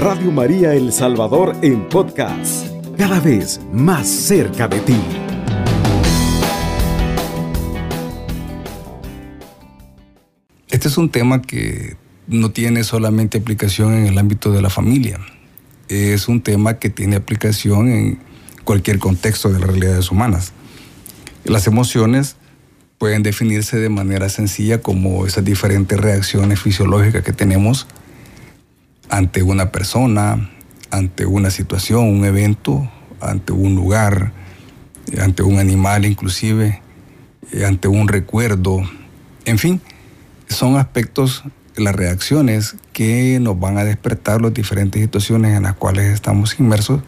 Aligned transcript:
Radio 0.00 0.32
María 0.32 0.72
El 0.72 0.94
Salvador 0.94 1.54
en 1.60 1.86
podcast, 1.90 2.66
cada 2.96 3.20
vez 3.20 3.60
más 3.70 4.08
cerca 4.08 4.66
de 4.66 4.80
ti. 4.80 4.96
Este 10.70 10.88
es 10.88 10.96
un 10.96 11.10
tema 11.10 11.42
que 11.42 11.98
no 12.26 12.50
tiene 12.50 12.82
solamente 12.82 13.36
aplicación 13.36 13.92
en 13.92 14.06
el 14.06 14.16
ámbito 14.16 14.50
de 14.52 14.62
la 14.62 14.70
familia, 14.70 15.20
es 15.90 16.28
un 16.28 16.40
tema 16.40 16.78
que 16.78 16.88
tiene 16.88 17.16
aplicación 17.16 17.90
en 17.90 18.20
cualquier 18.64 18.98
contexto 18.98 19.50
de 19.50 19.58
las 19.58 19.68
realidades 19.68 20.10
humanas. 20.10 20.54
Las 21.44 21.66
emociones 21.66 22.36
pueden 22.96 23.22
definirse 23.22 23.76
de 23.76 23.90
manera 23.90 24.30
sencilla 24.30 24.80
como 24.80 25.26
esas 25.26 25.44
diferentes 25.44 26.00
reacciones 26.00 26.58
fisiológicas 26.58 27.22
que 27.22 27.34
tenemos 27.34 27.86
ante 29.10 29.42
una 29.42 29.70
persona, 29.72 30.50
ante 30.90 31.26
una 31.26 31.50
situación, 31.50 32.04
un 32.04 32.24
evento, 32.24 32.90
ante 33.20 33.52
un 33.52 33.74
lugar, 33.74 34.32
ante 35.20 35.42
un 35.42 35.58
animal 35.58 36.06
inclusive, 36.06 36.80
ante 37.66 37.88
un 37.88 38.08
recuerdo, 38.08 38.82
en 39.44 39.58
fin, 39.58 39.80
son 40.48 40.76
aspectos, 40.76 41.42
las 41.76 41.94
reacciones 41.94 42.76
que 42.92 43.38
nos 43.40 43.58
van 43.58 43.78
a 43.78 43.84
despertar 43.84 44.40
las 44.40 44.54
diferentes 44.54 45.00
situaciones 45.02 45.56
en 45.56 45.64
las 45.64 45.74
cuales 45.74 46.12
estamos 46.12 46.58
inmersos, 46.60 47.00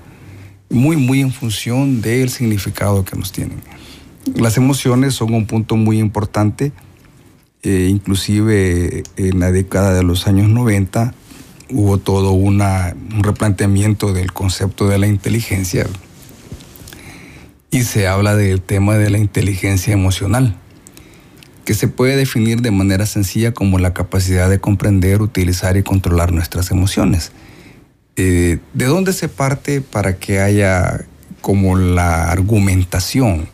muy, 0.71 0.97
muy 0.97 1.21
en 1.21 1.31
función 1.31 2.01
del 2.01 2.31
significado 2.31 3.05
que 3.05 3.17
nos 3.17 3.31
tienen. 3.31 3.61
Las 4.35 4.57
emociones 4.57 5.15
son 5.15 5.35
un 5.35 5.47
punto 5.47 5.77
muy 5.77 5.99
importante, 5.99 6.73
eh, 7.63 7.89
inclusive 7.91 9.03
en 9.17 9.41
la 9.41 9.53
década 9.53 9.95
de 9.95 10.03
los 10.03 10.27
años 10.27 10.49
90 10.49 11.15
hubo 11.73 11.99
todo 11.99 12.33
un 12.33 12.63
replanteamiento 13.23 14.13
del 14.13 14.33
concepto 14.33 14.89
de 14.89 14.99
la 14.99 15.07
inteligencia 15.07 15.87
y 17.71 17.85
se 17.85 18.07
habla 18.07 18.37
del 18.37 18.61
tema 18.61 18.99
de 18.99 19.09
la 19.09 19.19
inteligencia 19.19 19.95
emocional, 19.95 20.55
que 21.65 21.73
se 21.73 21.89
puede 21.89 22.17
definir 22.17 22.61
de 22.61 22.71
manera 22.71 23.07
sencilla 23.07 23.55
como 23.55 23.79
la 23.79 23.95
capacidad 23.95 24.51
de 24.51 24.61
comprender, 24.61 25.23
utilizar 25.23 25.77
y 25.79 25.83
controlar 25.83 26.33
nuestras 26.33 26.71
emociones. 26.71 27.33
Eh, 28.17 28.59
¿De 28.75 28.85
dónde 28.85 29.15
se 29.15 29.29
parte 29.29 29.81
para 29.81 30.17
que 30.17 30.41
haya 30.41 31.07
como 31.41 31.79
la 31.79 32.31
argumentación 32.31 33.49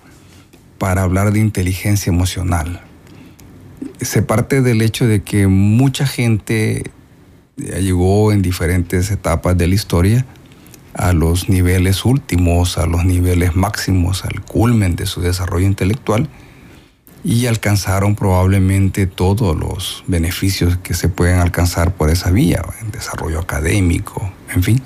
para 0.78 1.02
hablar 1.02 1.33
de 1.33 1.39
inteligencia 1.39 2.11
emocional? 2.11 2.80
Se 4.00 4.22
parte 4.22 4.62
del 4.62 4.83
hecho 4.83 5.06
de 5.06 5.22
que 5.22 5.46
mucha 5.46 6.08
gente 6.08 6.91
llegó 7.59 8.33
en 8.33 8.42
diferentes 8.42 9.11
etapas 9.11 9.56
de 9.59 9.67
la 9.67 9.75
historia 9.75 10.27
a 10.95 11.12
los 11.12 11.48
niveles 11.48 12.05
últimos, 12.05 12.78
a 12.78 12.87
los 12.87 13.05
niveles 13.05 13.55
máximos, 13.55 14.25
al 14.25 14.42
culmen 14.42 14.97
de 14.97 15.06
su 15.06 15.20
desarrollo 15.20 15.67
intelectual 15.67 16.29
y 17.25 17.47
alcanzaron 17.47 18.14
probablemente 18.14 19.06
todos 19.06 19.56
los 19.56 20.05
beneficios 20.06 20.79
que 20.79 20.95
se 20.95 21.09
pueden 21.09 21.41
alcanzar 21.41 21.95
por 21.95 22.11
esa 22.11 22.31
vía, 22.31 22.62
en 22.81 22.91
desarrollo 22.91 23.41
académico, 23.41 24.33
en 24.55 24.62
fin. 24.62 24.83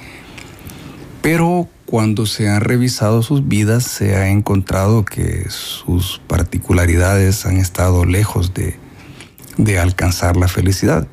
Pero 1.21 1.69
cuando 1.87 2.27
se 2.27 2.49
han 2.49 2.63
revisado 2.63 3.23
sus 3.23 3.47
vidas 3.49 3.85
se 3.85 4.17
ha 4.17 4.29
encontrado 4.29 5.05
que 5.05 5.47
sus 5.51 6.21
particularidades 6.27 7.47
han 7.47 7.59
estado 7.59 8.05
lejos 8.07 8.55
de, 8.55 8.77
de 9.57 9.79
alcanzar 9.79 10.37
la 10.37 10.49
felicidad 10.49 11.07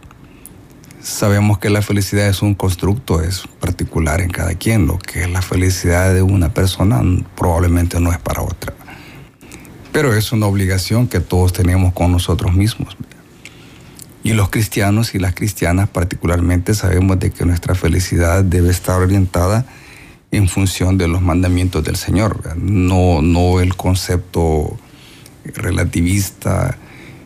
sabemos 1.02 1.59
que 1.59 1.69
la 1.69 1.81
felicidad 1.81 2.28
es 2.28 2.42
un 2.42 2.55
constructo, 2.55 3.22
es 3.22 3.44
particular 3.59 4.22
en 4.22 4.30
cada 4.30 4.55
quien. 4.55 4.88
Lo 4.88 4.97
que 4.97 5.22
es 5.23 5.30
la 5.30 5.42
felicidad 5.42 6.14
de 6.14 6.21
una 6.21 6.54
persona 6.54 7.02
probablemente 7.36 7.99
no 7.99 8.11
es 8.11 8.20
para 8.20 8.42
otra. 8.42 8.73
Pero 9.92 10.14
es 10.14 10.32
una 10.32 10.45
obligación 10.45 11.08
que 11.08 11.20
todos 11.20 11.54
tenemos 11.54 11.93
con 11.93 12.11
nosotros 12.11 12.54
mismos. 12.54 12.95
Y 14.23 14.33
los 14.33 14.49
cristianos 14.49 15.15
y 15.15 15.20
las 15.20 15.33
cristianas 15.33 15.89
particularmente 15.89 16.73
sabemos 16.73 17.20
de 17.20 17.32
que 17.32 17.45
nuestra 17.45 17.73
felicidad 17.73 18.43
debe 18.43 18.70
estar 18.70 19.02
orientada 19.02 19.65
en 20.32 20.48
función 20.48 20.98
de 20.98 21.08
los 21.08 21.21
mandamientos 21.21 21.83
del 21.83 21.95
Señor, 21.95 22.55
no, 22.55 23.21
no 23.23 23.59
el 23.61 23.76
concepto 23.76 24.77
relativista, 25.43 26.77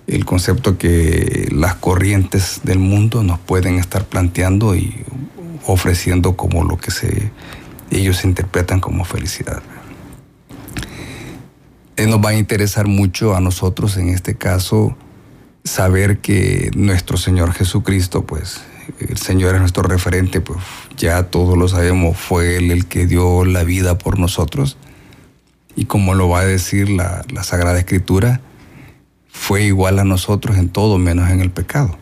el 0.07 0.25
concepto 0.25 0.77
que 0.77 1.47
las 1.51 1.75
corrientes 1.75 2.61
del 2.63 2.79
mundo 2.79 3.23
nos 3.23 3.39
pueden 3.39 3.79
estar 3.79 4.05
planteando 4.05 4.75
y 4.75 5.03
ofreciendo 5.65 6.35
como 6.35 6.63
lo 6.63 6.77
que 6.77 6.91
ellos 7.91 8.25
interpretan 8.25 8.79
como 8.79 9.05
felicidad. 9.05 9.61
Eh, 11.95 12.07
nos 12.07 12.19
va 12.19 12.29
a 12.29 12.35
interesar 12.35 12.87
mucho 12.87 13.35
a 13.35 13.39
nosotros 13.39 13.97
en 13.97 14.09
este 14.09 14.35
caso 14.35 14.97
saber 15.63 16.19
que 16.19 16.71
nuestro 16.75 17.17
Señor 17.17 17.53
Jesucristo, 17.53 18.25
pues 18.25 18.61
el 18.99 19.17
Señor 19.17 19.55
es 19.55 19.61
nuestro 19.61 19.83
referente, 19.83 20.41
pues 20.41 20.59
ya 20.97 21.23
todos 21.23 21.57
lo 21.57 21.69
sabemos, 21.69 22.17
fue 22.17 22.57
Él 22.57 22.71
el 22.71 22.87
que 22.87 23.05
dio 23.05 23.45
la 23.45 23.63
vida 23.63 23.97
por 23.97 24.19
nosotros. 24.19 24.75
Y 25.75 25.85
como 25.85 26.13
lo 26.13 26.27
va 26.27 26.41
a 26.41 26.45
decir 26.45 26.89
la 26.89 27.23
Sagrada 27.43 27.79
Escritura, 27.79 28.41
fue 29.33 29.63
igual 29.63 29.99
a 29.99 30.05
nosotros 30.05 30.57
en 30.57 30.69
todo 30.69 30.97
menos 30.97 31.29
en 31.29 31.41
el 31.41 31.49
pecado. 31.49 31.97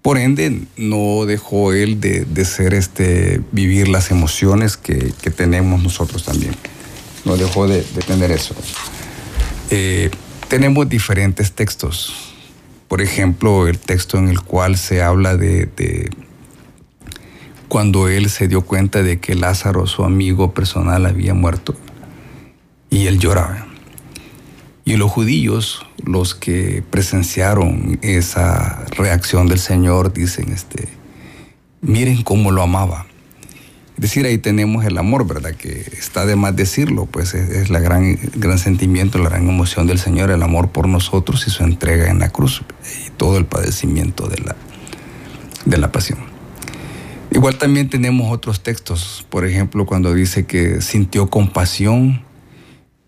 Por 0.00 0.16
ende, 0.16 0.62
no 0.78 1.26
dejó 1.26 1.74
él 1.74 2.00
de, 2.00 2.44
ser 2.46 2.72
este, 2.72 3.42
vivir 3.52 3.88
las 3.88 4.10
emociones 4.10 4.78
que, 4.78 5.12
tenemos 5.36 5.82
nosotros 5.82 6.24
también. 6.24 6.54
No 7.26 7.36
dejó 7.36 7.68
de, 7.68 7.82
tener 8.06 8.30
eso. 8.30 8.54
Eh, 9.68 10.10
tenemos 10.48 10.88
diferentes 10.88 11.52
textos. 11.52 12.14
Por 12.88 13.02
ejemplo, 13.02 13.68
el 13.68 13.78
texto 13.78 14.16
en 14.16 14.28
el 14.28 14.40
cual 14.40 14.78
se 14.78 15.02
habla 15.02 15.36
de, 15.36 15.66
de 15.76 16.10
cuando 17.68 18.08
él 18.08 18.30
se 18.30 18.48
dio 18.48 18.62
cuenta 18.62 19.02
de 19.02 19.20
que 19.20 19.34
Lázaro, 19.34 19.86
su 19.86 20.04
amigo 20.04 20.54
personal, 20.54 21.04
había 21.04 21.34
muerto. 21.34 21.74
Y 22.88 23.08
él 23.08 23.18
lloraba. 23.18 23.66
Y 24.86 24.96
los 24.96 25.10
judíos, 25.10 25.86
los 26.04 26.34
que 26.34 26.82
presenciaron 26.90 27.98
esa 28.02 28.84
reacción 28.96 29.46
del 29.46 29.58
Señor, 29.58 30.12
dicen, 30.12 30.52
este, 30.52 30.88
miren 31.80 32.22
cómo 32.22 32.50
lo 32.50 32.62
amaba. 32.62 33.06
Es 33.96 34.02
decir, 34.02 34.24
ahí 34.24 34.38
tenemos 34.38 34.84
el 34.86 34.96
amor, 34.96 35.26
¿verdad? 35.26 35.54
Que 35.54 35.80
está 35.92 36.24
de 36.24 36.34
más 36.34 36.56
decirlo, 36.56 37.04
pues 37.04 37.34
es, 37.34 37.68
la 37.68 37.80
gran, 37.80 38.04
el 38.04 38.30
gran 38.36 38.58
sentimiento, 38.58 39.18
la 39.18 39.28
gran 39.28 39.46
emoción 39.46 39.86
del 39.86 39.98
Señor, 39.98 40.30
el 40.30 40.42
amor 40.42 40.70
por 40.70 40.88
nosotros 40.88 41.46
y 41.46 41.50
su 41.50 41.64
entrega 41.64 42.08
en 42.08 42.18
la 42.18 42.30
cruz 42.30 42.62
y 43.06 43.10
todo 43.10 43.36
el 43.36 43.44
padecimiento 43.44 44.26
de 44.26 44.38
la, 44.38 44.56
de 45.66 45.76
la 45.76 45.92
pasión. 45.92 46.18
Igual 47.30 47.58
también 47.58 47.90
tenemos 47.90 48.32
otros 48.32 48.62
textos, 48.62 49.26
por 49.28 49.44
ejemplo, 49.44 49.84
cuando 49.84 50.14
dice 50.14 50.46
que 50.46 50.80
sintió 50.80 51.28
compasión 51.28 52.22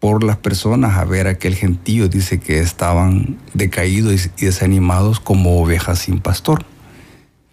por 0.03 0.25
las 0.25 0.37
personas 0.37 0.99
a 0.99 1.05
ver 1.05 1.29
aquel 1.29 1.55
gentío, 1.55 2.09
dice 2.09 2.41
que 2.41 2.59
estaban 2.59 3.39
decaídos 3.55 4.31
y 4.37 4.47
desanimados 4.47 5.21
como 5.21 5.63
ovejas 5.63 6.01
sin 6.01 6.19
pastor. 6.19 6.65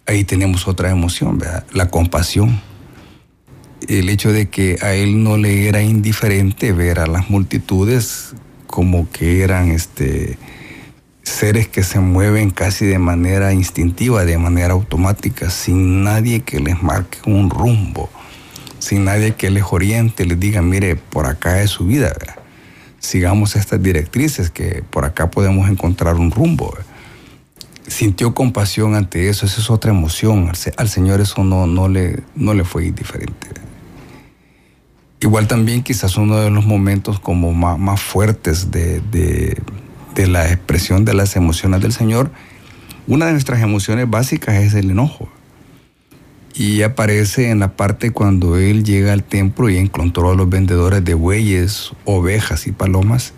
Ahí 0.04 0.24
tenemos 0.24 0.66
otra 0.66 0.90
emoción, 0.90 1.40
la 1.72 1.90
compasión. 1.90 2.60
El 3.86 4.08
hecho 4.08 4.32
de 4.32 4.48
que 4.48 4.78
a 4.82 4.94
él 4.94 5.22
no 5.22 5.36
le 5.36 5.68
era 5.68 5.80
indiferente 5.80 6.72
ver 6.72 6.98
a 6.98 7.06
las 7.06 7.30
multitudes 7.30 8.34
como 8.66 9.08
que 9.12 9.44
eran 9.44 9.70
este, 9.70 10.36
seres 11.22 11.68
que 11.68 11.84
se 11.84 12.00
mueven 12.00 12.50
casi 12.50 12.84
de 12.84 12.98
manera 12.98 13.52
instintiva, 13.52 14.24
de 14.24 14.38
manera 14.38 14.72
automática, 14.72 15.50
sin 15.50 16.02
nadie 16.02 16.40
que 16.40 16.58
les 16.58 16.82
marque 16.82 17.18
un 17.26 17.48
rumbo, 17.48 18.10
sin 18.80 19.04
nadie 19.04 19.36
que 19.36 19.50
les 19.50 19.62
oriente, 19.70 20.26
les 20.26 20.40
diga, 20.40 20.62
mire, 20.62 20.96
por 20.96 21.26
acá 21.26 21.62
es 21.62 21.70
su 21.70 21.86
vida 21.86 22.12
sigamos 23.00 23.56
estas 23.56 23.82
directrices, 23.82 24.50
que 24.50 24.84
por 24.88 25.04
acá 25.04 25.30
podemos 25.30 25.68
encontrar 25.68 26.14
un 26.14 26.30
rumbo. 26.30 26.72
Sintió 27.88 28.34
compasión 28.34 28.94
ante 28.94 29.28
eso, 29.28 29.46
esa 29.46 29.60
es 29.60 29.70
otra 29.70 29.90
emoción. 29.90 30.52
Al, 30.76 30.88
Señor 30.88 31.20
eso 31.20 31.42
no, 31.42 31.66
no, 31.66 31.88
le, 31.88 32.20
no 32.36 32.54
le 32.54 32.64
fue 32.64 32.86
indiferente. 32.86 33.48
Igual 35.18 35.48
también 35.48 35.82
quizás 35.82 36.16
uno 36.16 36.36
de 36.36 36.50
los 36.50 36.64
momentos 36.64 37.18
como 37.18 37.52
más, 37.52 37.78
más 37.78 38.00
fuertes 38.00 38.70
de, 38.70 39.00
de, 39.10 39.60
de 40.14 40.26
la 40.28 40.50
expresión 40.50 41.04
de 41.04 41.14
las 41.14 41.34
emociones 41.34 41.80
del 41.80 41.92
Señor, 41.92 42.30
una 43.08 43.26
de 43.26 43.32
nuestras 43.32 43.60
emociones 43.60 44.08
básicas 44.08 44.54
es 44.56 44.74
el 44.74 44.90
enojo 44.90 45.28
y 46.54 46.82
aparece 46.82 47.50
en 47.50 47.60
la 47.60 47.76
parte 47.76 48.10
cuando 48.10 48.56
él 48.56 48.84
llega 48.84 49.12
al 49.12 49.22
templo 49.22 49.70
y 49.70 49.76
encontró 49.76 50.30
a 50.30 50.34
los 50.34 50.48
vendedores 50.48 51.04
de 51.04 51.14
bueyes, 51.14 51.92
ovejas 52.04 52.66
y 52.66 52.72
palomas 52.72 53.32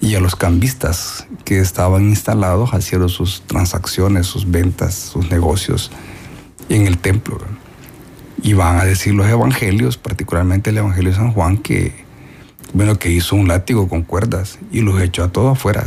y 0.00 0.16
a 0.16 0.20
los 0.20 0.36
cambistas 0.36 1.26
que 1.44 1.60
estaban 1.60 2.04
instalados 2.04 2.70
haciendo 2.70 3.08
sus 3.08 3.42
transacciones, 3.46 4.26
sus 4.26 4.50
ventas, 4.50 4.94
sus 4.94 5.30
negocios 5.30 5.90
en 6.68 6.86
el 6.86 6.98
templo. 6.98 7.38
Y 8.42 8.52
van 8.52 8.78
a 8.78 8.84
decir 8.84 9.14
los 9.14 9.26
evangelios, 9.26 9.96
particularmente 9.96 10.70
el 10.70 10.78
evangelio 10.78 11.10
de 11.10 11.16
San 11.16 11.32
Juan, 11.32 11.56
que, 11.56 12.04
bueno, 12.74 12.98
que 12.98 13.10
hizo 13.10 13.36
un 13.36 13.48
látigo 13.48 13.88
con 13.88 14.02
cuerdas 14.02 14.58
y 14.70 14.80
los 14.80 15.00
echó 15.00 15.24
a 15.24 15.32
todos 15.32 15.56
afuera. 15.56 15.86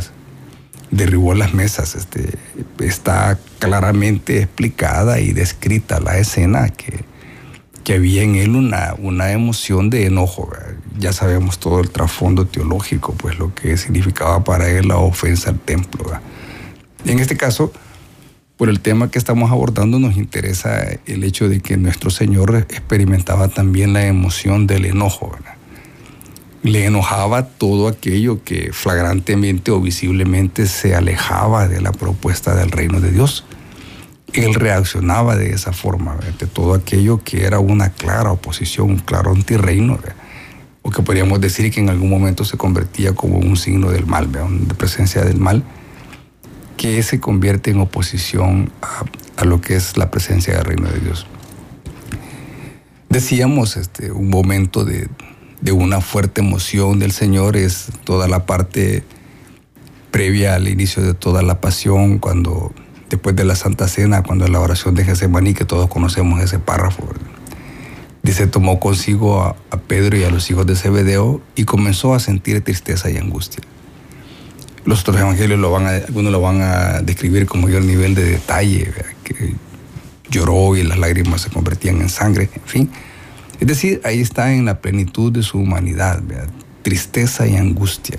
Derribó 0.90 1.34
las 1.34 1.54
mesas. 1.54 1.94
Este, 1.94 2.34
está 2.80 3.38
claramente 3.58 4.42
explicada 4.42 5.20
y 5.20 5.32
descrita 5.32 6.00
la 6.00 6.18
escena 6.18 6.68
que, 6.70 7.04
que 7.84 7.94
había 7.94 8.22
en 8.22 8.36
él 8.36 8.56
una, 8.56 8.94
una 8.98 9.32
emoción 9.32 9.90
de 9.90 10.06
enojo. 10.06 10.50
Ya 10.98 11.12
sabemos 11.12 11.58
todo 11.58 11.80
el 11.80 11.90
trasfondo 11.90 12.46
teológico, 12.46 13.14
pues 13.14 13.38
lo 13.38 13.54
que 13.54 13.76
significaba 13.76 14.44
para 14.44 14.68
él 14.68 14.88
la 14.88 14.96
ofensa 14.96 15.50
al 15.50 15.58
templo. 15.58 16.04
En 17.04 17.18
este 17.18 17.36
caso, 17.36 17.72
por 18.58 18.68
el 18.68 18.80
tema 18.80 19.08
que 19.08 19.18
estamos 19.18 19.52
abordando 19.52 20.00
nos 20.00 20.16
interesa 20.16 20.84
el 21.06 21.22
hecho 21.22 21.48
de 21.48 21.60
que 21.60 21.76
nuestro 21.76 22.10
Señor 22.10 22.66
experimentaba 22.68 23.48
también 23.48 23.92
la 23.92 24.04
emoción 24.06 24.66
del 24.66 24.84
enojo. 24.84 25.36
Le 26.62 26.86
enojaba 26.86 27.46
todo 27.46 27.88
aquello 27.88 28.42
que 28.44 28.72
flagrantemente 28.72 29.70
o 29.70 29.80
visiblemente 29.80 30.66
se 30.66 30.94
alejaba 30.94 31.68
de 31.68 31.80
la 31.80 31.92
propuesta 31.92 32.54
del 32.54 32.70
reino 32.70 33.00
de 33.00 33.12
Dios. 33.12 33.44
Él 34.32 34.54
reaccionaba 34.54 35.36
de 35.36 35.52
esa 35.52 35.72
forma, 35.72 36.16
de 36.38 36.46
todo 36.46 36.74
aquello 36.74 37.22
que 37.24 37.44
era 37.44 37.60
una 37.60 37.90
clara 37.90 38.32
oposición, 38.32 38.90
un 38.90 38.98
claro 38.98 39.30
antirreino, 39.30 39.98
o 40.82 40.90
que 40.90 41.02
podríamos 41.02 41.40
decir 41.40 41.70
que 41.72 41.80
en 41.80 41.88
algún 41.88 42.10
momento 42.10 42.44
se 42.44 42.56
convertía 42.56 43.14
como 43.14 43.38
un 43.38 43.56
signo 43.56 43.90
del 43.90 44.06
mal, 44.06 44.30
de 44.30 44.74
presencia 44.74 45.22
del 45.22 45.38
mal 45.38 45.64
que 46.78 47.02
se 47.02 47.18
convierte 47.20 47.72
en 47.72 47.80
oposición 47.80 48.70
a, 49.36 49.44
lo 49.44 49.60
que 49.60 49.74
es 49.74 49.96
la 49.96 50.10
presencia 50.10 50.54
del 50.54 50.64
reino 50.64 50.88
de 50.88 51.00
Dios. 51.00 51.26
Decíamos, 53.10 53.76
este, 53.76 54.12
un 54.12 54.30
momento 54.30 54.84
de, 54.84 55.08
una 55.72 56.00
fuerte 56.00 56.40
emoción 56.40 56.98
del 56.98 57.12
Señor 57.12 57.56
es 57.56 57.86
toda 58.04 58.28
la 58.28 58.46
parte 58.46 59.02
previa 60.10 60.54
al 60.54 60.68
inicio 60.68 61.02
de 61.02 61.14
toda 61.14 61.42
la 61.42 61.60
pasión, 61.60 62.18
cuando 62.18 62.72
después 63.10 63.36
de 63.36 63.44
la 63.44 63.54
Santa 63.54 63.88
Cena, 63.88 64.22
cuando 64.22 64.46
la 64.48 64.60
oración 64.60 64.94
de 64.94 65.04
Getsemaní, 65.04 65.54
que 65.54 65.64
todos 65.64 65.88
conocemos 65.88 66.40
ese 66.40 66.58
párrafo, 66.58 67.04
dice, 68.22 68.46
tomó 68.46 68.80
consigo 68.80 69.42
a, 69.42 69.56
Pedro 69.86 70.18
y 70.18 70.24
a 70.24 70.30
los 70.30 70.50
hijos 70.50 70.66
de 70.66 70.76
Zebedeo 70.76 71.40
y 71.54 71.64
comenzó 71.64 72.14
a 72.14 72.20
sentir 72.20 72.62
tristeza 72.62 73.10
y 73.10 73.16
angustia. 73.16 73.62
Los 74.84 75.00
otros 75.00 75.18
evangelios 75.18 75.58
lo 75.58 75.70
van 75.70 75.86
a, 75.86 75.90
algunos 75.90 76.30
lo 76.30 76.40
van 76.40 76.60
a 76.60 77.00
describir 77.00 77.46
con 77.46 77.62
mayor 77.62 77.82
nivel 77.82 78.14
de 78.14 78.24
detalle, 78.24 78.92
que 79.24 79.54
lloró 80.30 80.76
y 80.76 80.82
las 80.82 80.98
lágrimas 80.98 81.40
se 81.42 81.50
convertían 81.50 82.00
en 82.00 82.08
sangre, 82.08 82.50
en 82.54 82.62
fin. 82.66 82.90
Es 83.60 83.66
decir, 83.66 84.00
ahí 84.04 84.20
está 84.20 84.54
en 84.54 84.64
la 84.64 84.80
plenitud 84.80 85.32
de 85.32 85.42
su 85.42 85.58
humanidad, 85.58 86.22
tristeza 86.82 87.46
y 87.46 87.56
angustia, 87.56 88.18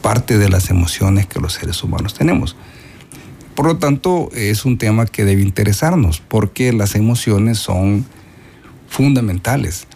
parte 0.00 0.38
de 0.38 0.48
las 0.48 0.70
emociones 0.70 1.26
que 1.26 1.40
los 1.40 1.52
seres 1.52 1.82
humanos 1.82 2.14
tenemos. 2.14 2.56
Por 3.54 3.66
lo 3.66 3.76
tanto, 3.76 4.30
es 4.32 4.64
un 4.64 4.78
tema 4.78 5.04
que 5.04 5.24
debe 5.24 5.42
interesarnos, 5.42 6.20
porque 6.20 6.72
las 6.72 6.94
emociones 6.94 7.58
son 7.58 8.06
fundamentales 8.88 9.86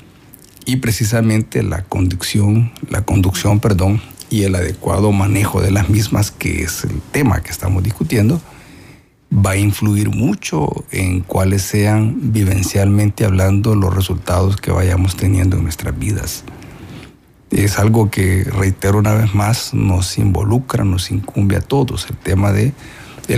y 0.67 0.77
precisamente 0.77 1.63
la 1.63 1.83
conducción, 1.83 2.73
la 2.91 3.03
conducción, 3.03 3.61
perdón, 3.61 4.03
y 4.29 4.43
el 4.43 4.55
adecuado 4.55 5.13
manejo 5.13 5.63
de 5.63 5.71
las 5.71 5.89
mismas, 5.89 6.31
que 6.31 6.63
es 6.63 6.85
el 6.85 7.01
tema 7.13 7.43
que 7.43 7.51
estamos 7.51 7.83
discutiendo, 7.83 8.41
va 9.35 9.53
a 9.53 9.57
influir 9.57 10.11
mucho 10.11 10.85
en 10.91 11.21
cuáles 11.21 11.63
sean 11.63 12.33
vivencialmente 12.33 13.25
hablando 13.25 13.75
los 13.75 13.95
resultados 13.95 14.57
que 14.57 14.71
vayamos 14.71 15.17
teniendo 15.17 15.57
en 15.57 15.65
nuestras 15.65 15.99
vidas. 15.99 16.45
Es 17.51 17.79
algo 17.79 18.11
que, 18.11 18.45
reitero 18.45 18.99
una 18.99 19.15
vez 19.15 19.35
más, 19.35 19.75
nos 19.75 20.19
involucra, 20.19 20.85
nos 20.85 21.11
incumbe 21.11 21.57
a 21.57 21.61
todos, 21.61 22.07
el 22.11 22.17
tema 22.17 22.53
de 22.53 22.73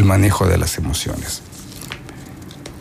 manejo 0.04 0.46
de 0.46 0.58
las 0.58 0.78
emociones. 0.78 1.42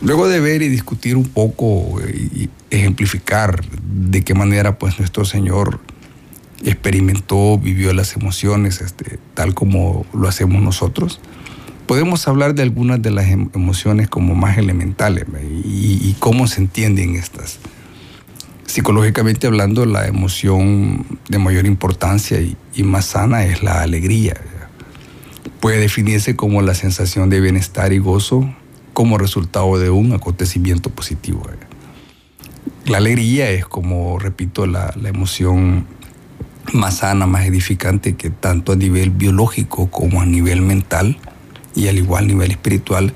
Luego 0.01 0.27
de 0.27 0.39
ver 0.39 0.62
y 0.62 0.69
discutir 0.69 1.15
un 1.15 1.25
poco 1.25 2.00
y 2.01 2.50
ejemplificar 2.69 3.63
de 3.81 4.23
qué 4.23 4.33
manera 4.33 4.77
pues 4.77 5.00
nuestro 5.00 5.25
Señor 5.25 5.79
experimentó, 6.63 7.57
vivió 7.57 7.94
las 7.94 8.15
emociones, 8.15 8.81
este, 8.81 9.19
tal 9.33 9.53
como 9.53 10.06
lo 10.13 10.27
hacemos 10.27 10.62
nosotros, 10.62 11.19
podemos 11.86 12.28
hablar 12.28 12.56
de 12.56 12.64
algunas 12.64 13.02
de 13.02 13.12
las 13.12 13.28
em, 13.28 13.50
emociones 13.54 14.10
como 14.10 14.36
más 14.36 14.58
elementales 14.58 15.26
y, 15.64 16.16
cómo 16.20 16.48
se 16.48 16.62
entienden 16.62 17.16
estas. 17.16 17.60
Psicológicamente 18.66 19.48
hablando, 19.48 19.86
la 19.86 20.08
emoción 20.08 21.06
de 21.30 21.38
mayor 21.38 21.66
importancia 21.66 22.42
y, 22.42 22.58
y 22.74 22.84
más 22.84 23.06
sana 23.06 23.46
es 23.46 23.64
la 23.64 23.82
alegría. 23.82 24.36
Puede 25.60 25.78
definirse 25.80 26.36
como 26.36 26.62
la 26.62 26.74
sensación 26.74 27.30
de 27.30 27.40
bienestar 27.40 27.94
y 27.94 28.00
gozo 28.00 28.50
como 28.94 29.18
resultado 29.18 29.78
de 29.78 29.90
un 29.90 30.14
acontecimiento 30.14 30.90
positivo. 30.90 31.44
La 32.86 32.98
alegría 32.98 33.50
es 33.52 33.66
como, 33.66 34.20
repito, 34.20 34.66
la, 34.66 34.94
la 35.00 35.10
emoción 35.10 35.86
más 36.74 36.98
sana, 36.98 37.28
más 37.28 37.46
edificante, 37.46 38.16
que 38.16 38.30
tanto 38.30 38.72
a 38.72 38.76
nivel 38.76 39.12
biológico 39.12 39.90
como 39.90 40.22
a 40.22 40.26
nivel 40.26 40.62
mental 40.62 41.18
y 41.75 41.88
al 41.88 41.98
igual 41.98 42.27
nivel 42.27 42.51
espiritual 42.51 43.13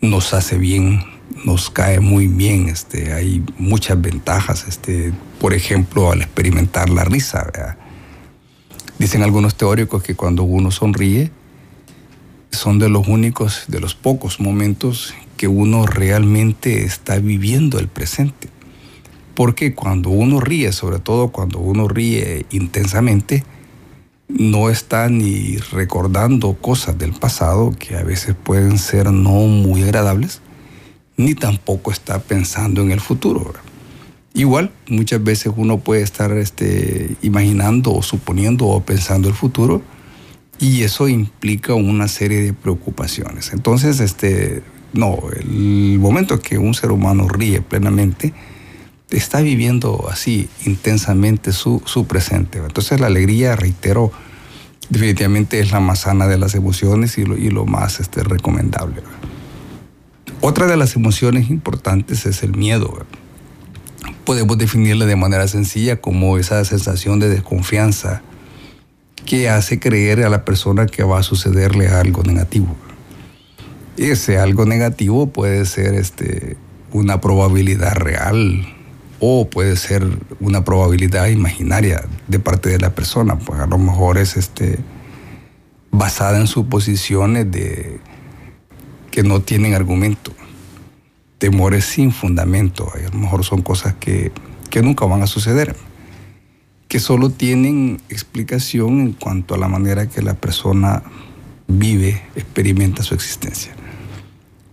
nos 0.00 0.34
hace 0.34 0.58
bien, 0.58 1.00
nos 1.44 1.70
cae 1.70 2.00
muy 2.00 2.26
bien. 2.26 2.68
Este, 2.68 3.12
hay 3.12 3.44
muchas 3.58 4.00
ventajas, 4.00 4.66
este, 4.68 5.12
por 5.38 5.54
ejemplo, 5.54 6.10
al 6.10 6.22
experimentar 6.22 6.88
la 6.90 7.04
risa. 7.04 7.76
Dicen 8.98 9.22
algunos 9.22 9.56
teóricos 9.56 10.02
que 10.02 10.14
cuando 10.14 10.44
uno 10.44 10.70
sonríe, 10.70 11.30
son 12.50 12.78
de 12.78 12.88
los 12.88 13.08
únicos, 13.08 13.64
de 13.68 13.80
los 13.80 13.94
pocos 13.94 14.40
momentos 14.40 15.12
que 15.36 15.48
uno 15.48 15.86
realmente 15.86 16.84
está 16.84 17.18
viviendo 17.18 17.78
el 17.78 17.88
presente. 17.88 18.48
Porque 19.34 19.74
cuando 19.74 20.10
uno 20.10 20.38
ríe, 20.40 20.72
sobre 20.72 21.00
todo 21.00 21.28
cuando 21.28 21.58
uno 21.58 21.88
ríe 21.88 22.46
intensamente, 22.50 23.44
no 24.38 24.68
está 24.68 25.08
ni 25.08 25.56
recordando 25.56 26.54
cosas 26.54 26.98
del 26.98 27.12
pasado 27.12 27.72
que 27.78 27.96
a 27.96 28.02
veces 28.02 28.34
pueden 28.34 28.78
ser 28.78 29.12
no 29.12 29.32
muy 29.46 29.82
agradables, 29.82 30.40
ni 31.16 31.34
tampoco 31.34 31.92
está 31.92 32.18
pensando 32.18 32.82
en 32.82 32.90
el 32.90 33.00
futuro. 33.00 33.54
Igual, 34.34 34.72
muchas 34.88 35.22
veces 35.22 35.52
uno 35.56 35.78
puede 35.78 36.02
estar 36.02 36.32
este, 36.32 37.16
imaginando 37.22 37.94
o 37.94 38.02
suponiendo 38.02 38.66
o 38.66 38.80
pensando 38.80 39.28
el 39.28 39.34
futuro 39.34 39.82
y 40.58 40.82
eso 40.82 41.06
implica 41.08 41.74
una 41.74 42.08
serie 42.08 42.42
de 42.42 42.52
preocupaciones. 42.52 43.52
Entonces, 43.52 44.00
este, 44.00 44.64
no, 44.92 45.18
el 45.38 46.00
momento 46.00 46.40
que 46.40 46.58
un 46.58 46.74
ser 46.74 46.90
humano 46.90 47.28
ríe 47.28 47.60
plenamente, 47.60 48.34
está 49.16 49.40
viviendo 49.40 50.08
así 50.10 50.48
intensamente 50.64 51.52
su, 51.52 51.80
presente. 52.08 52.58
Entonces 52.58 53.00
la 53.00 53.06
alegría, 53.06 53.56
reitero, 53.56 54.12
definitivamente 54.90 55.60
es 55.60 55.72
la 55.72 55.80
más 55.80 56.00
sana 56.00 56.26
de 56.26 56.38
las 56.38 56.54
emociones 56.54 57.16
y 57.18 57.24
lo, 57.24 57.36
y 57.36 57.50
lo 57.50 57.64
más 57.66 58.00
este, 58.00 58.22
recomendable. 58.22 59.02
Otra 60.40 60.66
de 60.66 60.76
las 60.76 60.96
emociones 60.96 61.48
importantes 61.48 62.26
es 62.26 62.42
el 62.42 62.56
miedo. 62.56 63.06
Podemos 64.24 64.58
definirla 64.58 65.06
de 65.06 65.16
manera 65.16 65.48
sencilla 65.48 66.00
como 66.00 66.38
esa 66.38 66.64
sensación 66.64 67.18
de 67.18 67.28
desconfianza 67.28 68.22
que 69.24 69.48
hace 69.48 69.80
creer 69.80 70.22
a 70.22 70.28
la 70.28 70.44
persona 70.44 70.86
que 70.86 71.02
va 71.02 71.18
a 71.18 71.22
sucederle 71.22 71.88
algo 71.88 72.22
negativo. 72.22 72.76
Ese 73.96 74.38
algo 74.38 74.66
negativo 74.66 75.28
puede 75.28 75.64
ser 75.66 75.94
este, 75.94 76.56
una 76.92 77.20
probabilidad 77.20 77.94
real 77.94 78.73
o 79.26 79.48
puede 79.48 79.76
ser 79.76 80.06
una 80.38 80.64
probabilidad 80.64 81.28
imaginaria 81.28 82.04
de 82.28 82.38
parte 82.38 82.68
de 82.68 82.78
la 82.78 82.94
persona, 82.94 83.38
pues 83.38 83.58
a 83.58 83.66
lo 83.66 83.78
mejor 83.78 84.18
es 84.18 84.36
este, 84.36 84.78
basada 85.90 86.38
en 86.38 86.46
suposiciones 86.46 87.50
de, 87.50 88.00
que 89.10 89.22
no 89.22 89.40
tienen 89.40 89.72
argumento, 89.72 90.30
temores 91.38 91.86
sin 91.86 92.12
fundamento, 92.12 92.92
a 92.94 92.98
lo 93.14 93.18
mejor 93.18 93.44
son 93.44 93.62
cosas 93.62 93.94
que, 93.94 94.30
que 94.68 94.82
nunca 94.82 95.06
van 95.06 95.22
a 95.22 95.26
suceder, 95.26 95.74
que 96.86 97.00
solo 97.00 97.30
tienen 97.30 98.02
explicación 98.10 99.00
en 99.00 99.12
cuanto 99.12 99.54
a 99.54 99.58
la 99.58 99.68
manera 99.68 100.06
que 100.06 100.20
la 100.20 100.34
persona 100.34 101.02
vive, 101.66 102.20
experimenta 102.36 103.02
su 103.02 103.14
existencia, 103.14 103.74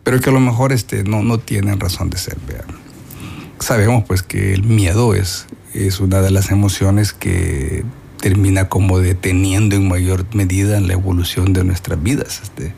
pero 0.03 0.19
que 0.19 0.29
a 0.29 0.33
lo 0.33 0.41
mejor 0.41 0.73
este, 0.73 1.05
no, 1.05 1.23
no 1.23 1.37
tienen 1.37 1.79
razón 1.79 2.09
de 2.09 2.17
ser. 2.17 2.37
Vean 2.45 2.80
sabemos 3.61 4.03
pues 4.05 4.23
que 4.23 4.53
el 4.53 4.63
miedo 4.63 5.13
es, 5.13 5.47
una 5.99 6.21
de 6.21 6.31
las 6.31 6.51
emociones 6.51 7.13
que 7.13 7.85
termina 8.19 8.67
como 8.67 8.99
deteniendo 8.99 9.75
en 9.75 9.87
mayor 9.87 10.25
medida 10.33 10.79
la 10.81 10.93
evolución 10.93 11.53
de 11.53 11.63
nuestras 11.63 12.01
vidas. 12.01 12.41
Este, 12.43 12.73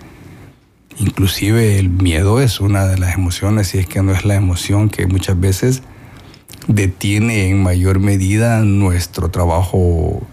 inclusive 0.99 1.79
el 1.79 1.89
miedo 1.89 2.39
es 2.39 2.59
una 2.59 2.85
de 2.85 2.97
las 2.97 3.15
emociones 3.15 3.73
y 3.73 3.79
es 3.79 3.87
que 3.87 4.01
no 4.03 4.11
es 4.11 4.25
la 4.25 4.35
emoción 4.35 4.89
que 4.89 5.07
muchas 5.07 5.39
veces 5.39 5.81
detiene 6.67 7.49
en 7.49 7.63
mayor 7.63 7.99
medida 7.99 8.61
nuestro 8.61 9.29
trabajo 9.29 10.25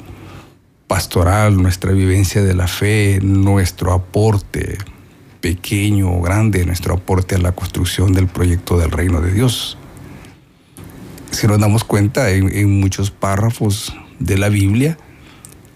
pastoral, 0.86 1.60
nuestra 1.60 1.92
vivencia 1.92 2.42
de 2.42 2.54
la 2.54 2.68
fe, 2.68 3.20
nuestro 3.22 3.92
aporte 3.92 4.78
pequeño 5.40 6.12
o 6.12 6.20
grande, 6.20 6.66
nuestro 6.66 6.94
aporte 6.94 7.36
a 7.36 7.38
la 7.38 7.52
construcción 7.52 8.12
del 8.12 8.26
proyecto 8.26 8.78
del 8.78 8.90
reino 8.90 9.20
de 9.20 9.32
Dios. 9.32 9.78
Si 11.30 11.46
nos 11.46 11.58
damos 11.58 11.84
cuenta, 11.84 12.30
en, 12.30 12.80
muchos 12.80 13.10
párrafos 13.10 13.94
de 14.18 14.36
la 14.36 14.48
Biblia, 14.48 14.98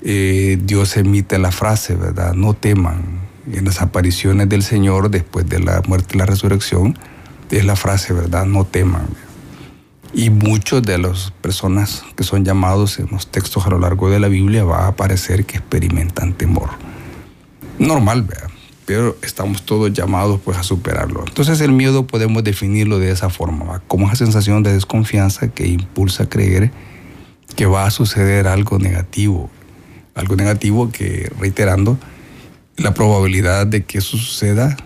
eh, 0.03 0.59
Dios 0.63 0.97
emite 0.97 1.39
la 1.39 1.53
frase, 1.53 1.95
¿verdad? 1.95 2.35
No 2.35 2.55
teman. 2.55 3.23
En 3.53 3.65
las 3.65 3.81
apariciones 3.81 4.49
del 4.49 4.63
Señor 4.63 5.11
después 5.11 5.49
de 5.49 5.61
la 5.61 5.83
muerte 5.87 6.15
y 6.15 6.19
la 6.19 6.27
resurrección, 6.27 6.99
es 7.57 7.65
la 7.65 7.77
frase, 7.77 8.13
¿verdad? 8.13 8.47
No 8.47 8.65
teman. 8.65 9.07
Y 10.13 10.31
muchos 10.31 10.83
de 10.83 10.99
las 10.99 11.33
personas 11.41 12.05
que 12.17 12.25
son 12.25 12.45
llamados 12.45 12.99
en 12.99 13.09
los 13.11 13.29
textos 13.29 13.67
a 13.67 13.71
lo 13.71 13.79
largo 13.79 14.11
de 14.11 14.21
la 14.21 14.29
Biblia 14.29 14.65
va 14.65 14.85
a 14.85 14.89
aparecer 14.89 15.45
que 15.45 15.59
experimentan 15.59 16.35
temor. 16.35 16.71
Normal, 17.79 18.23
¿verdad? 18.23 18.51
Pero 18.87 19.17
estamos 19.23 19.63
todos 19.63 19.93
llamados 19.93 20.41
pues 20.45 20.59
a 20.59 20.63
superarlo. 20.63 21.25
Entonces 21.27 21.61
el 21.61 21.73
miedo 21.73 22.07
podemos 22.07 22.45
definirlo 22.45 22.99
de 22.99 23.11
esa 23.11 23.31
forma, 23.31 23.83
como 23.89 24.07
esa 24.07 24.17
sensación 24.17 24.63
de 24.63 24.73
desconfianza 24.73 25.49
que 25.49 25.67
impulsa 25.67 26.25
a 26.25 26.29
creer 26.29 26.71
que 27.57 27.67
va 27.67 27.87
a 27.87 27.91
suceder 27.91 28.49
algo 28.49 28.79
negativo, 28.79 29.51
algo 30.15 30.37
negativo 30.37 30.91
que, 30.91 31.31
reiterando, 31.39 31.99
la 32.77 32.95
probabilidad 32.95 33.67
de 33.67 33.85
que 33.85 33.99
eso 33.99 34.17
suceda 34.17 34.77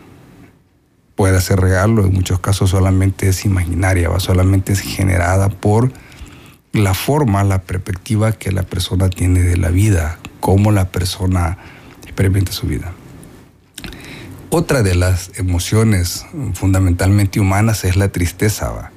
pueda 1.15 1.41
ser 1.41 1.61
real 1.61 1.99
o 1.99 2.07
en 2.07 2.13
muchos 2.13 2.39
casos 2.39 2.71
solamente 2.71 3.29
es 3.29 3.45
imaginaria, 3.45 4.09
¿va? 4.09 4.21
solamente 4.21 4.73
es 4.73 4.81
generada 4.81 5.49
por 5.49 5.91
la 6.73 6.95
forma, 6.95 7.43
la 7.45 7.63
perspectiva 7.63 8.33
que 8.33 8.53
la 8.53 8.63
persona 8.63 9.09
tiene 9.09 9.41
de 9.41 9.57
la 9.57 9.71
vida, 9.71 10.19
cómo 10.39 10.71
la 10.71 10.93
persona 10.93 11.59
experimenta 12.05 12.53
su 12.53 12.67
vida. 12.67 12.93
Otra 14.51 14.83
de 14.83 14.95
las 14.95 15.31
emociones 15.37 16.25
fundamentalmente 16.55 17.39
humanas 17.39 17.85
es 17.85 17.97
la 17.97 18.09
tristeza, 18.09 18.91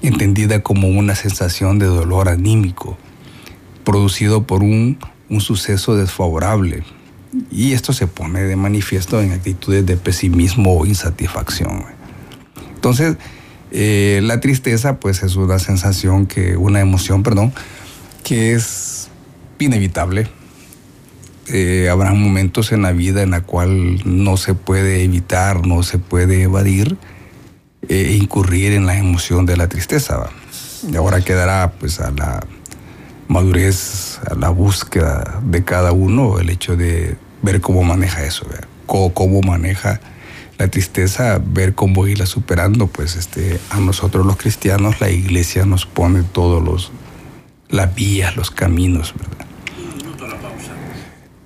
entendida 0.00 0.62
como 0.62 0.88
una 0.88 1.16
sensación 1.16 1.80
de 1.80 1.86
dolor 1.86 2.28
anímico, 2.28 2.96
producido 3.84 4.46
por 4.46 4.62
un, 4.62 4.98
un 5.28 5.40
suceso 5.40 5.96
desfavorable, 5.96 6.84
y 7.50 7.72
esto 7.72 7.92
se 7.92 8.06
pone 8.06 8.42
de 8.42 8.54
manifiesto 8.54 9.20
en 9.20 9.32
actitudes 9.32 9.84
de 9.84 9.96
pesimismo 9.96 10.78
o 10.78 10.86
insatisfacción. 10.86 11.84
Entonces, 12.76 13.16
eh, 13.72 14.20
la 14.22 14.38
tristeza 14.38 15.00
pues 15.00 15.24
es 15.24 15.34
una 15.34 15.58
sensación 15.58 16.26
que, 16.26 16.56
una 16.56 16.80
emoción, 16.80 17.24
perdón, 17.24 17.52
que 18.22 18.52
es 18.52 19.08
inevitable. 19.58 20.28
Eh, 21.48 21.88
habrá 21.88 22.12
momentos 22.12 22.72
en 22.72 22.82
la 22.82 22.92
vida 22.92 23.22
en 23.22 23.30
la 23.30 23.42
cual 23.42 24.00
no 24.04 24.36
se 24.36 24.54
puede 24.54 25.04
evitar, 25.04 25.66
no 25.66 25.82
se 25.82 25.98
puede 25.98 26.42
evadir 26.42 26.96
e 27.88 28.14
incurrir 28.14 28.72
en 28.72 28.86
la 28.86 28.98
emoción 28.98 29.46
de 29.46 29.56
la 29.56 29.68
tristeza. 29.68 30.28
Y 30.90 30.96
ahora 30.96 31.20
quedará 31.20 31.72
pues 31.78 32.00
a 32.00 32.10
la 32.10 32.44
madurez, 33.28 34.18
a 34.28 34.34
la 34.34 34.48
búsqueda 34.50 35.40
de 35.44 35.64
cada 35.64 35.92
uno, 35.92 36.38
el 36.38 36.50
hecho 36.50 36.76
de 36.76 37.16
ver 37.42 37.60
cómo 37.60 37.82
maneja 37.82 38.24
eso, 38.24 38.46
Cómo, 38.86 39.40
maneja 39.42 40.00
la 40.58 40.68
tristeza, 40.68 41.40
ver 41.44 41.74
cómo 41.74 42.06
irla 42.06 42.24
superando, 42.24 42.86
pues 42.86 43.16
este, 43.16 43.58
a 43.70 43.80
nosotros 43.80 44.24
los 44.24 44.36
cristianos 44.36 45.00
la 45.00 45.10
iglesia 45.10 45.66
nos 45.66 45.86
pone 45.86 46.22
todos 46.22 46.62
los, 46.62 46.92
las 47.68 47.92
vías, 47.94 48.36
los 48.36 48.52
caminos, 48.52 49.12
¿verdad? 49.18 49.35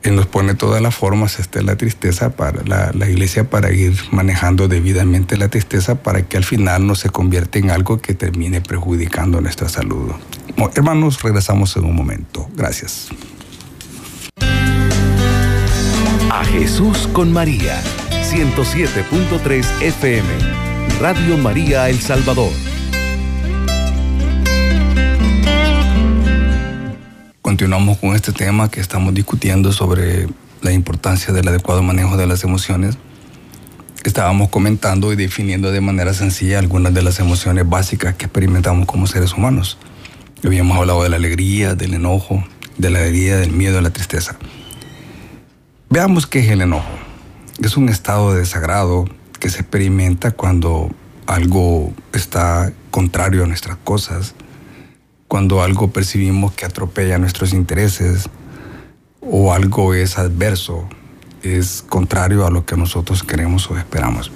Y 0.02 0.10
nos 0.10 0.26
pone 0.26 0.54
todas 0.54 0.80
las 0.80 0.94
formas, 0.94 1.38
este, 1.38 1.62
la 1.62 1.76
tristeza 1.76 2.30
para 2.30 2.62
la, 2.64 3.08
iglesia 3.08 3.50
para 3.50 3.70
ir 3.70 3.94
manejando 4.12 4.66
debidamente 4.66 5.36
la 5.36 5.48
tristeza 5.48 6.02
para 6.02 6.22
que 6.22 6.38
al 6.38 6.44
final 6.44 6.86
no 6.86 6.94
se 6.94 7.10
convierta 7.10 7.58
en 7.58 7.70
algo 7.70 8.00
que 8.00 8.14
termine 8.14 8.62
perjudicando 8.62 9.40
nuestra 9.40 9.68
salud. 9.68 10.12
hermanos, 10.74 11.22
regresamos 11.22 11.76
en 11.76 11.84
un 11.84 11.94
momento. 11.94 12.48
Gracias. 12.56 13.08
A 16.32 16.44
Jesús 16.44 17.08
con 17.12 17.32
María, 17.32 17.82
107.3 18.22 19.82
FM, 19.82 20.28
Radio 21.00 21.36
María 21.36 21.90
El 21.90 22.00
Salvador. 22.00 22.52
Continuamos 27.50 27.98
con 27.98 28.14
este 28.14 28.30
tema 28.30 28.70
que 28.70 28.78
estamos 28.78 29.12
discutiendo 29.12 29.72
sobre 29.72 30.28
la 30.62 30.70
importancia 30.70 31.34
del 31.34 31.48
adecuado 31.48 31.82
manejo 31.82 32.16
de 32.16 32.28
las 32.28 32.44
emociones. 32.44 32.96
Estábamos 34.04 34.50
comentando 34.50 35.12
y 35.12 35.16
definiendo 35.16 35.72
de 35.72 35.80
manera 35.80 36.14
sencilla 36.14 36.60
algunas 36.60 36.94
de 36.94 37.02
las 37.02 37.18
emociones 37.18 37.68
básicas 37.68 38.14
que 38.14 38.26
experimentamos 38.26 38.86
como 38.86 39.08
seres 39.08 39.32
humanos. 39.32 39.78
Habíamos 40.44 40.78
hablado 40.78 41.02
de 41.02 41.08
la 41.08 41.16
alegría, 41.16 41.74
del 41.74 41.94
enojo, 41.94 42.44
de 42.78 42.90
la 42.90 43.00
herida, 43.00 43.38
del 43.38 43.50
miedo, 43.50 43.74
de 43.74 43.82
la 43.82 43.90
tristeza. 43.90 44.36
Veamos 45.88 46.28
qué 46.28 46.38
es 46.38 46.50
el 46.50 46.60
enojo. 46.60 46.88
Es 47.60 47.76
un 47.76 47.88
estado 47.88 48.32
de 48.32 48.38
desagrado 48.38 49.06
que 49.40 49.50
se 49.50 49.62
experimenta 49.62 50.30
cuando 50.30 50.88
algo 51.26 51.92
está 52.12 52.72
contrario 52.92 53.42
a 53.42 53.48
nuestras 53.48 53.76
cosas, 53.82 54.36
cuando 55.30 55.62
algo 55.62 55.92
percibimos 55.92 56.54
que 56.54 56.66
atropella 56.66 57.16
nuestros 57.16 57.52
intereses 57.52 58.28
o 59.20 59.52
algo 59.52 59.94
es 59.94 60.18
adverso, 60.18 60.88
es 61.44 61.84
contrario 61.88 62.44
a 62.44 62.50
lo 62.50 62.66
que 62.66 62.76
nosotros 62.76 63.22
queremos 63.22 63.70
o 63.70 63.78
esperamos. 63.78 64.32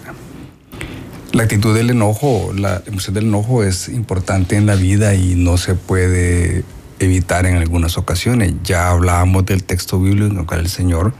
La 1.32 1.42
actitud 1.42 1.74
del 1.74 1.90
enojo, 1.90 2.52
la 2.56 2.80
emoción 2.86 3.12
del 3.12 3.24
enojo 3.24 3.64
es 3.64 3.88
importante 3.88 4.54
en 4.54 4.66
la 4.66 4.76
vida 4.76 5.16
y 5.16 5.34
no 5.34 5.56
se 5.56 5.74
puede 5.74 6.62
evitar 7.00 7.44
en 7.46 7.56
algunas 7.56 7.98
ocasiones. 7.98 8.54
Ya 8.62 8.90
hablábamos 8.90 9.44
del 9.46 9.64
texto 9.64 9.98
bíblico 9.98 10.30
en 10.30 10.38
el 10.38 10.46
cual 10.46 10.60
el 10.60 10.68
Señor 10.68 11.12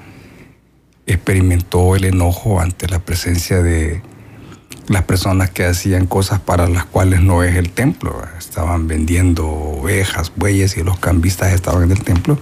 experimentó 1.04 1.96
el 1.96 2.04
enojo 2.04 2.60
ante 2.60 2.86
la 2.86 3.00
presencia 3.00 3.60
de 3.60 4.02
las 4.88 5.02
personas 5.04 5.50
que 5.50 5.64
hacían 5.64 6.06
cosas 6.06 6.40
para 6.40 6.68
las 6.68 6.84
cuales 6.84 7.22
no 7.22 7.42
es 7.42 7.56
el 7.56 7.70
templo. 7.70 8.22
Estaban 8.38 8.86
vendiendo 8.86 9.46
ovejas, 9.46 10.32
bueyes 10.36 10.76
y 10.76 10.82
los 10.82 10.98
cambistas 10.98 11.52
estaban 11.52 11.84
en 11.84 11.92
el 11.92 12.02
templo. 12.02 12.38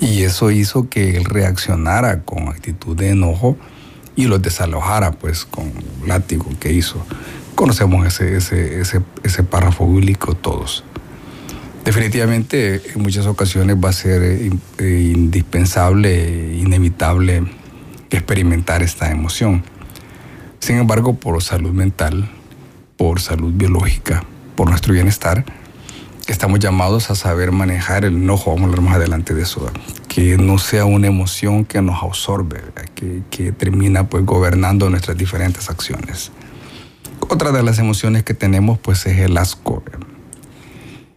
Y 0.00 0.22
eso 0.22 0.50
hizo 0.50 0.88
que 0.88 1.16
él 1.16 1.24
reaccionara 1.24 2.22
con 2.22 2.48
actitud 2.48 2.96
de 2.96 3.10
enojo 3.10 3.56
y 4.16 4.26
los 4.26 4.42
desalojara 4.42 5.12
pues 5.12 5.44
con 5.44 5.72
látigo 6.06 6.46
que 6.58 6.72
hizo. 6.72 7.04
Conocemos 7.54 8.06
ese, 8.06 8.36
ese, 8.36 8.80
ese, 8.80 9.00
ese 9.22 9.42
párrafo 9.42 9.86
bíblico 9.86 10.34
todos. 10.34 10.84
Definitivamente 11.84 12.80
en 12.94 13.02
muchas 13.02 13.26
ocasiones 13.26 13.76
va 13.76 13.90
a 13.90 13.92
ser 13.92 14.22
eh, 14.22 15.12
indispensable, 15.14 16.56
inevitable 16.56 17.42
experimentar 18.10 18.82
esta 18.82 19.10
emoción. 19.10 19.64
Sin 20.62 20.76
embargo, 20.76 21.14
por 21.14 21.42
salud 21.42 21.72
mental, 21.72 22.30
por 22.96 23.18
salud 23.18 23.52
biológica, 23.52 24.22
por 24.54 24.68
nuestro 24.68 24.92
bienestar, 24.92 25.44
estamos 26.28 26.60
llamados 26.60 27.10
a 27.10 27.16
saber 27.16 27.50
manejar 27.50 28.04
el 28.04 28.14
enojo, 28.14 28.52
vamos 28.52 28.62
a 28.62 28.64
hablar 28.66 28.80
más 28.82 28.94
adelante 28.94 29.34
de 29.34 29.42
eso, 29.42 29.68
que 30.06 30.38
no 30.38 30.58
sea 30.58 30.84
una 30.84 31.08
emoción 31.08 31.64
que 31.64 31.82
nos 31.82 32.00
absorbe, 32.00 32.60
que, 32.94 33.24
que, 33.28 33.50
termina 33.50 34.08
pues 34.08 34.24
gobernando 34.24 34.88
nuestras 34.88 35.18
diferentes 35.18 35.68
acciones. 35.68 36.30
Otra 37.28 37.50
de 37.50 37.64
las 37.64 37.80
emociones 37.80 38.22
que 38.22 38.32
tenemos 38.32 38.78
pues 38.78 39.04
es 39.06 39.18
el 39.18 39.36
asco. 39.38 39.82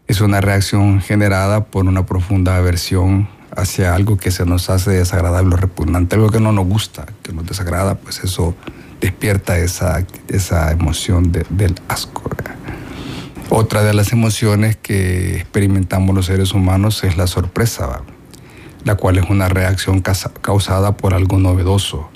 Es 0.08 0.22
una 0.22 0.42
reacción 0.42 1.02
generada 1.02 1.66
por 1.66 1.86
una 1.86 2.08
profunda 2.08 2.58
aversión 2.58 3.30
hacia 3.56 3.94
algo 3.94 4.18
que 4.18 4.32
se 4.32 4.44
nos 4.44 4.72
hace 4.72 4.90
desagradable 4.90 5.54
o 5.54 5.58
repugnante, 5.58 6.16
algo 6.16 6.32
que 6.32 6.40
no 6.40 6.52
nos 6.52 6.66
gusta, 6.66 7.06
que 7.22 7.32
nos 7.32 7.46
desagrada, 7.46 7.94
pues 7.94 8.24
eso 8.24 8.56
despierta 9.02 9.58
esa, 9.58 10.06
esa 10.28 10.72
emoción 10.72 11.32
del 11.32 11.76
asco. 11.88 12.24
Otra 13.50 13.84
de 13.84 13.94
las 13.94 14.12
emociones 14.12 14.76
que 14.76 15.38
experimentamos 15.38 16.16
los 16.16 16.26
seres 16.26 16.54
humanos 16.54 17.04
es 17.04 17.16
la 17.16 17.28
sorpresa, 17.28 18.02
la 18.84 18.96
cual 18.96 19.18
es 19.18 19.30
una 19.30 19.50
reacción 19.50 20.02
causada 20.02 20.98
por 20.98 21.14
algo 21.14 21.38
novedoso, 21.38 22.10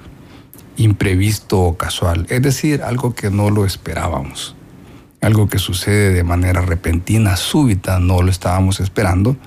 imprevisto 0.76 1.60
o 1.62 1.78
casual, 1.78 2.26
es 2.30 2.42
decir, 2.42 2.82
algo 2.84 3.14
que 3.14 3.30
no 3.30 3.52
lo 3.52 3.66
esperábamos, 3.66 4.56
algo 5.22 5.48
que 5.48 5.60
sucede 5.60 6.14
de 6.14 6.24
manera 6.24 6.62
repentina, 6.62 7.36
súbita, 7.36 8.00
no 8.00 8.22
lo 8.22 8.32
estábamos 8.32 8.80
esperando 8.80 9.38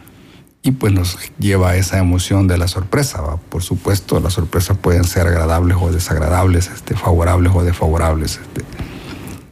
y 0.63 0.71
pues 0.71 0.93
nos 0.93 1.19
lleva 1.39 1.71
a 1.71 1.77
esa 1.77 1.99
emoción 1.99 2.47
de 2.47 2.57
la 2.57 2.69
sorpresa. 2.69 3.21
Por 3.49 3.63
supuesto, 3.63 4.21
las 4.21 4.35
sorpresas 4.35 4.79
pueden 4.79 5.05
ser 5.05 5.27
agradables 5.27 5.77
o 5.81 5.91
desagradables, 5.91 6.71
este, 6.73 6.95
favorables 6.95 7.53
o 7.55 7.65
desfavorables. 7.65 8.41
Este. 8.41 8.63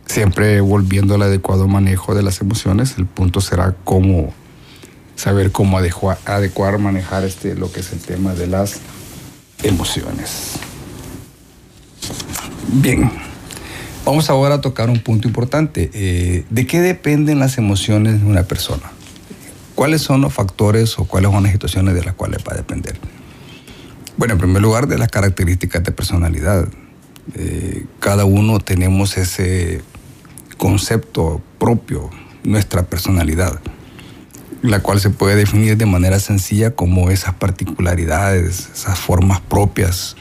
Siempre 0.06 0.60
volviendo 0.60 1.16
al 1.16 1.22
adecuado 1.22 1.66
manejo 1.66 2.14
de 2.14 2.22
las 2.22 2.40
emociones, 2.40 2.94
el 2.96 3.06
punto 3.06 3.40
será 3.40 3.74
cómo 3.84 4.32
saber 5.16 5.50
cómo 5.52 5.78
adecuar, 5.78 6.18
adecuar 6.24 6.78
manejar 6.78 7.24
este, 7.24 7.54
lo 7.54 7.70
que 7.70 7.80
es 7.80 7.92
el 7.92 8.00
tema 8.00 8.34
de 8.34 8.46
las 8.46 8.80
emociones. 9.62 10.52
Bien, 12.72 13.10
vamos 14.04 14.30
ahora 14.30 14.56
a 14.56 14.60
tocar 14.60 14.88
un 14.88 15.00
punto 15.00 15.26
importante. 15.26 15.90
Eh, 15.92 16.44
¿De 16.50 16.66
qué 16.66 16.80
dependen 16.80 17.40
las 17.40 17.58
emociones 17.58 18.20
de 18.20 18.26
una 18.26 18.44
persona? 18.44 18.92
¿Cuáles 19.80 20.02
son 20.02 20.20
los 20.20 20.34
factores 20.34 20.98
o 20.98 21.06
cuáles 21.06 21.30
son 21.32 21.42
las 21.42 21.52
situaciones 21.52 21.94
de 21.94 22.04
las 22.04 22.12
cuales 22.12 22.44
va 22.46 22.52
a 22.52 22.56
depender? 22.58 22.98
Bueno, 24.18 24.34
en 24.34 24.38
primer 24.38 24.60
lugar, 24.60 24.86
de 24.88 24.98
las 24.98 25.08
características 25.08 25.82
de 25.82 25.90
personalidad. 25.90 26.68
Eh, 27.34 27.86
cada 27.98 28.26
uno 28.26 28.58
tenemos 28.58 29.16
ese 29.16 29.80
concepto 30.58 31.40
propio, 31.58 32.10
nuestra 32.44 32.82
personalidad, 32.82 33.58
la 34.60 34.80
cual 34.80 35.00
se 35.00 35.08
puede 35.08 35.34
definir 35.34 35.78
de 35.78 35.86
manera 35.86 36.20
sencilla 36.20 36.72
como 36.72 37.08
esas 37.08 37.32
particularidades, 37.36 38.68
esas 38.74 38.98
formas 38.98 39.40
propias 39.40 40.14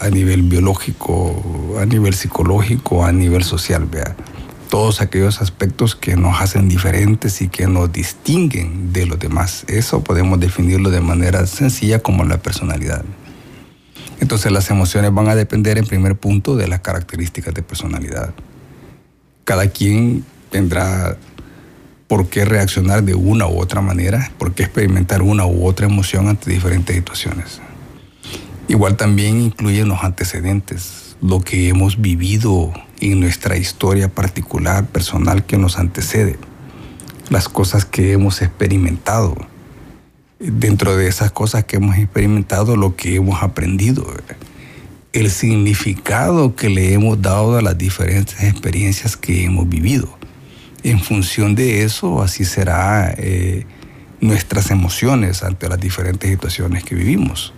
a 0.00 0.10
nivel 0.10 0.42
biológico, 0.42 1.78
a 1.80 1.86
nivel 1.86 2.12
psicológico, 2.12 3.06
a 3.06 3.12
nivel 3.12 3.42
social, 3.42 3.86
vea. 3.86 4.14
Todos 4.70 5.00
aquellos 5.00 5.40
aspectos 5.40 5.94
que 5.94 6.16
nos 6.16 6.40
hacen 6.40 6.68
diferentes 6.68 7.40
y 7.40 7.48
que 7.48 7.66
nos 7.66 7.92
distinguen 7.92 8.92
de 8.92 9.06
los 9.06 9.18
demás. 9.18 9.64
Eso 9.68 10.02
podemos 10.02 10.40
definirlo 10.40 10.90
de 10.90 11.00
manera 11.00 11.46
sencilla 11.46 12.00
como 12.00 12.24
la 12.24 12.38
personalidad. 12.38 13.04
Entonces 14.20 14.50
las 14.50 14.70
emociones 14.70 15.12
van 15.14 15.28
a 15.28 15.34
depender 15.34 15.78
en 15.78 15.86
primer 15.86 16.16
punto 16.16 16.56
de 16.56 16.68
las 16.68 16.80
características 16.80 17.54
de 17.54 17.62
personalidad 17.62 18.34
cada 19.46 19.68
quien 19.68 20.24
tendrá 20.50 21.16
por 22.08 22.28
qué 22.28 22.44
reaccionar 22.44 23.04
de 23.04 23.14
una 23.14 23.46
u 23.46 23.60
otra 23.60 23.80
manera, 23.80 24.32
por 24.38 24.52
qué 24.52 24.64
experimentar 24.64 25.22
una 25.22 25.46
u 25.46 25.64
otra 25.66 25.86
emoción 25.86 26.28
ante 26.28 26.50
diferentes 26.50 26.96
situaciones. 26.96 27.60
Igual 28.66 28.96
también 28.96 29.40
incluyen 29.40 29.88
los 29.88 30.02
antecedentes, 30.02 31.16
lo 31.22 31.40
que 31.40 31.68
hemos 31.68 32.00
vivido 32.00 32.72
en 33.00 33.20
nuestra 33.20 33.56
historia 33.56 34.08
particular, 34.08 34.86
personal 34.86 35.44
que 35.44 35.58
nos 35.58 35.78
antecede, 35.78 36.38
las 37.30 37.48
cosas 37.48 37.84
que 37.84 38.12
hemos 38.12 38.42
experimentado. 38.42 39.36
Dentro 40.38 40.96
de 40.96 41.08
esas 41.08 41.32
cosas 41.32 41.64
que 41.64 41.76
hemos 41.76 41.96
experimentado, 41.96 42.76
lo 42.76 42.94
que 42.94 43.16
hemos 43.16 43.42
aprendido 43.42 44.06
el 45.16 45.30
significado 45.30 46.54
que 46.56 46.68
le 46.68 46.92
hemos 46.92 47.22
dado 47.22 47.56
a 47.56 47.62
las 47.62 47.78
diferentes 47.78 48.42
experiencias 48.42 49.16
que 49.16 49.44
hemos 49.44 49.66
vivido. 49.66 50.18
En 50.82 51.00
función 51.00 51.54
de 51.54 51.84
eso, 51.84 52.20
así 52.20 52.44
será 52.44 53.14
eh, 53.16 53.64
nuestras 54.20 54.70
emociones 54.70 55.42
ante 55.42 55.70
las 55.70 55.80
diferentes 55.80 56.28
situaciones 56.28 56.84
que 56.84 56.94
vivimos. 56.94 57.54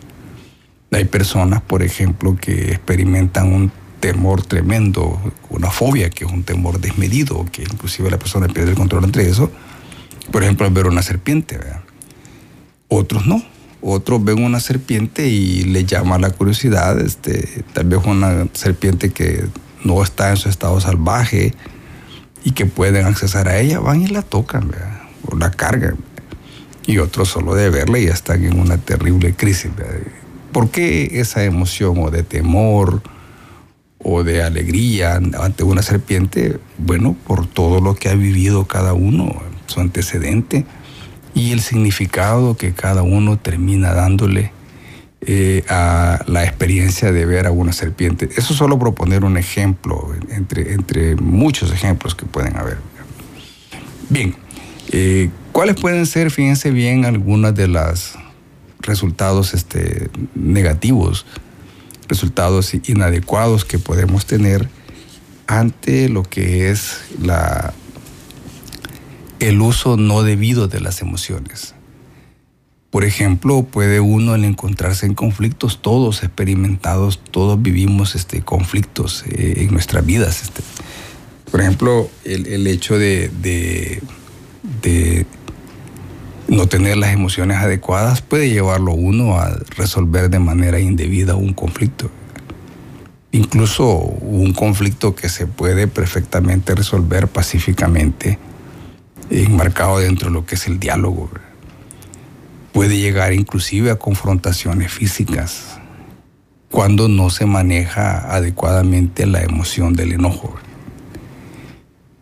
Hay 0.93 1.07
personas, 1.07 1.61
por 1.61 1.83
ejemplo, 1.83 2.37
que 2.37 2.71
experimentan 2.71 3.53
un 3.53 3.73
temor 4.01 4.43
tremendo, 4.43 5.21
una 5.51 5.71
fobia, 5.71 6.11
que 6.11 6.25
es 6.25 6.31
un 6.31 6.45
temor 6.45 6.81
desmedido, 6.81 7.45
que 7.51 7.63
inclusive 7.63 8.11
la 8.11 8.19
persona 8.19 8.49
pierde 8.49 8.71
el 8.71 8.77
control 8.77 9.05
entre 9.05 9.29
eso. 9.29 9.51
Por 10.31 10.43
ejemplo, 10.43 10.67
al 10.67 10.73
ver 10.73 10.87
una 10.87 11.03
serpiente. 11.03 11.59
Otros 12.89 13.27
no 13.27 13.43
otros 13.81 14.25
ven 14.25 14.43
una 14.43 14.61
serpiente 14.61 15.29
y 15.29 15.63
le 15.65 15.85
llama 15.85 16.19
la 16.19 16.31
curiosidad, 16.31 17.01
este, 17.01 17.65
tal 17.73 17.87
vez 17.87 18.01
una 18.05 18.49
serpiente 18.53 19.11
que 19.11 19.45
no 19.85 20.03
está 20.03 20.31
en 20.31 20.37
su 20.37 20.49
estado 20.49 20.81
salvaje 20.81 21.55
y 22.45 22.53
que 22.53 22.67
pueden 22.67 23.07
accesar 23.07 23.49
a 23.49 23.59
ella, 23.59 23.79
van 23.79 24.03
y 24.03 24.09
la 24.09 24.23
tocan, 24.23 24.71
o 25.27 25.37
la 25.37 25.51
cargan. 25.51 25.97
Y 26.87 26.99
otros 26.99 27.29
solo 27.29 27.55
de 27.55 27.71
verla 27.71 27.99
ya 27.99 28.13
están 28.13 28.45
en 28.45 28.59
una 28.59 28.79
terrible 28.79 29.35
crisis. 29.35 29.71
¿Por 30.53 30.71
qué 30.71 31.21
esa 31.21 31.45
emoción 31.45 31.99
o 31.99 32.11
de 32.11 32.23
temor 32.23 33.03
o 34.03 34.23
de 34.25 34.43
alegría 34.43 35.15
ante 35.15 35.65
una 35.65 35.83
serpiente? 35.83 36.59
Bueno, 36.79 37.17
por 37.27 37.47
todo 37.47 37.81
lo 37.81 37.95
que 37.95 38.09
ha 38.09 38.15
vivido 38.15 38.67
cada 38.67 38.95
uno, 38.95 39.43
su 39.67 39.81
antecedente 39.81 40.65
y 41.35 41.53
el 41.53 41.61
significado 41.61 42.57
que 42.57 42.73
cada 42.73 43.03
uno 43.03 43.39
termina 43.39 43.93
dándole 43.93 44.53
eh, 45.21 45.65
a 45.69 46.25
la 46.27 46.45
experiencia 46.45 47.13
de 47.13 47.27
ver 47.27 47.47
a 47.47 47.51
una 47.51 47.73
serpiente. 47.73 48.29
Eso 48.37 48.55
solo 48.55 48.79
proponer 48.79 49.25
un 49.25 49.37
ejemplo 49.37 50.15
entre, 50.31 50.73
entre 50.73 51.17
muchos 51.17 51.73
ejemplos 51.73 52.15
que 52.15 52.25
pueden 52.25 52.57
haber. 52.57 52.79
Bien, 54.09 54.35
eh, 54.91 55.29
¿cuáles 55.53 55.77
pueden 55.77 56.07
ser, 56.07 56.31
fíjense 56.31 56.71
bien, 56.71 57.05
algunos 57.05 57.55
de 57.55 57.69
los 57.69 58.15
resultados 58.81 59.55
este, 59.55 60.09
negativos, 60.35 61.27
resultados 62.09 62.73
inadecuados 62.75 63.65
que 63.65 63.79
podemos 63.79 64.27
tener 64.27 64.69
ante 65.47 66.09
lo 66.09 66.23
que 66.23 66.71
es 66.71 67.01
la 67.21 67.75
el 69.41 69.61
uso 69.61 69.97
no 69.97 70.23
debido 70.23 70.69
de 70.69 70.81
las 70.81 71.01
emociones. 71.01 71.75
Por 72.91 73.05
ejemplo, 73.05 73.65
puede 73.65 74.01
uno 74.01 74.33
al 74.33 74.45
encontrarse 74.45 75.07
en 75.07 75.15
conflictos, 75.15 75.83
todos 75.83 76.23
experimentados, 76.23 77.21
todos 77.31 77.61
vivimos 77.61 78.15
este, 78.15 78.43
conflictos 78.43 79.25
eh, 79.29 79.55
en 79.59 79.73
nuestras 79.73 80.05
vidas. 80.05 80.43
Este. 80.43 80.63
Por 81.51 81.61
ejemplo, 81.61 82.11
el, 82.25 82.67
hecho 82.67 82.99
de, 82.99 83.31
de, 83.41 85.27
no 86.49 86.67
tener 86.67 86.97
las 86.97 87.13
emociones 87.13 87.59
adecuadas 87.59 88.23
puede 88.23 88.49
llevarlo 88.49 88.93
uno 88.93 89.39
a 89.39 89.51
resolver 89.77 90.31
de 90.31 90.39
manera 90.39 90.81
indebida 90.81 91.37
un 91.37 91.53
conflicto. 91.53 92.11
Incluso 93.33 93.87
un 93.87 94.55
conflicto 94.55 95.15
que 95.15 95.29
se 95.29 95.47
puede 95.47 95.87
perfectamente 95.87 96.75
resolver 96.75 97.29
pacíficamente 97.29 98.39
enmarcado 99.31 99.99
dentro 99.99 100.29
de 100.29 100.35
lo 100.35 100.47
que 100.47 100.55
es 100.55 100.67
el 100.67 100.81
diálogo. 100.81 101.31
Puede 102.73 102.97
llegar 102.97 103.35
inclusive 103.35 103.91
a 103.91 103.97
confrontaciones 103.97 104.91
físicas 104.91 105.79
cuando 106.71 107.09
no 107.09 107.29
se 107.29 107.45
maneja 107.45 108.35
adecuadamente 108.35 109.27
la 109.27 109.43
emoción 109.43 109.95
del 109.95 110.13
enojo. 110.13 110.55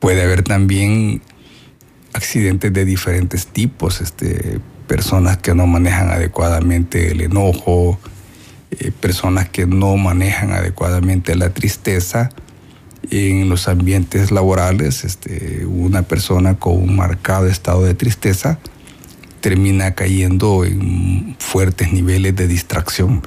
Puede 0.01 0.23
haber 0.23 0.43
también 0.43 1.23
accidentes 2.17 2.73
de 2.73 2.85
diferentes 2.85 3.47
tipos, 3.47 4.01
este, 4.01 4.59
personas 4.87 5.37
que 5.37 5.55
no 5.55 5.67
manejan 5.67 6.11
adecuadamente 6.11 7.13
el 7.13 7.21
enojo, 7.21 7.99
eh, 8.71 8.91
personas 8.91 9.49
que 9.49 9.67
no 9.67 9.97
manejan 9.97 10.53
adecuadamente 10.53 11.35
la 11.37 11.51
tristeza, 11.51 12.31
en 13.11 13.49
los 13.49 13.69
ambientes 13.69 14.33
laborales, 14.33 15.05
este, 15.05 15.65
una 15.67 16.03
persona 16.03 16.59
con 16.59 16.75
un 16.77 16.97
marcado 16.97 17.47
estado 17.47 17.85
de 17.85 17.95
tristeza 17.95 18.59
termina 19.41 19.95
cayendo 19.95 20.65
en 20.65 21.37
fuertes 21.39 21.93
niveles 21.93 22.35
de 22.35 22.49
distracción. 22.49 23.23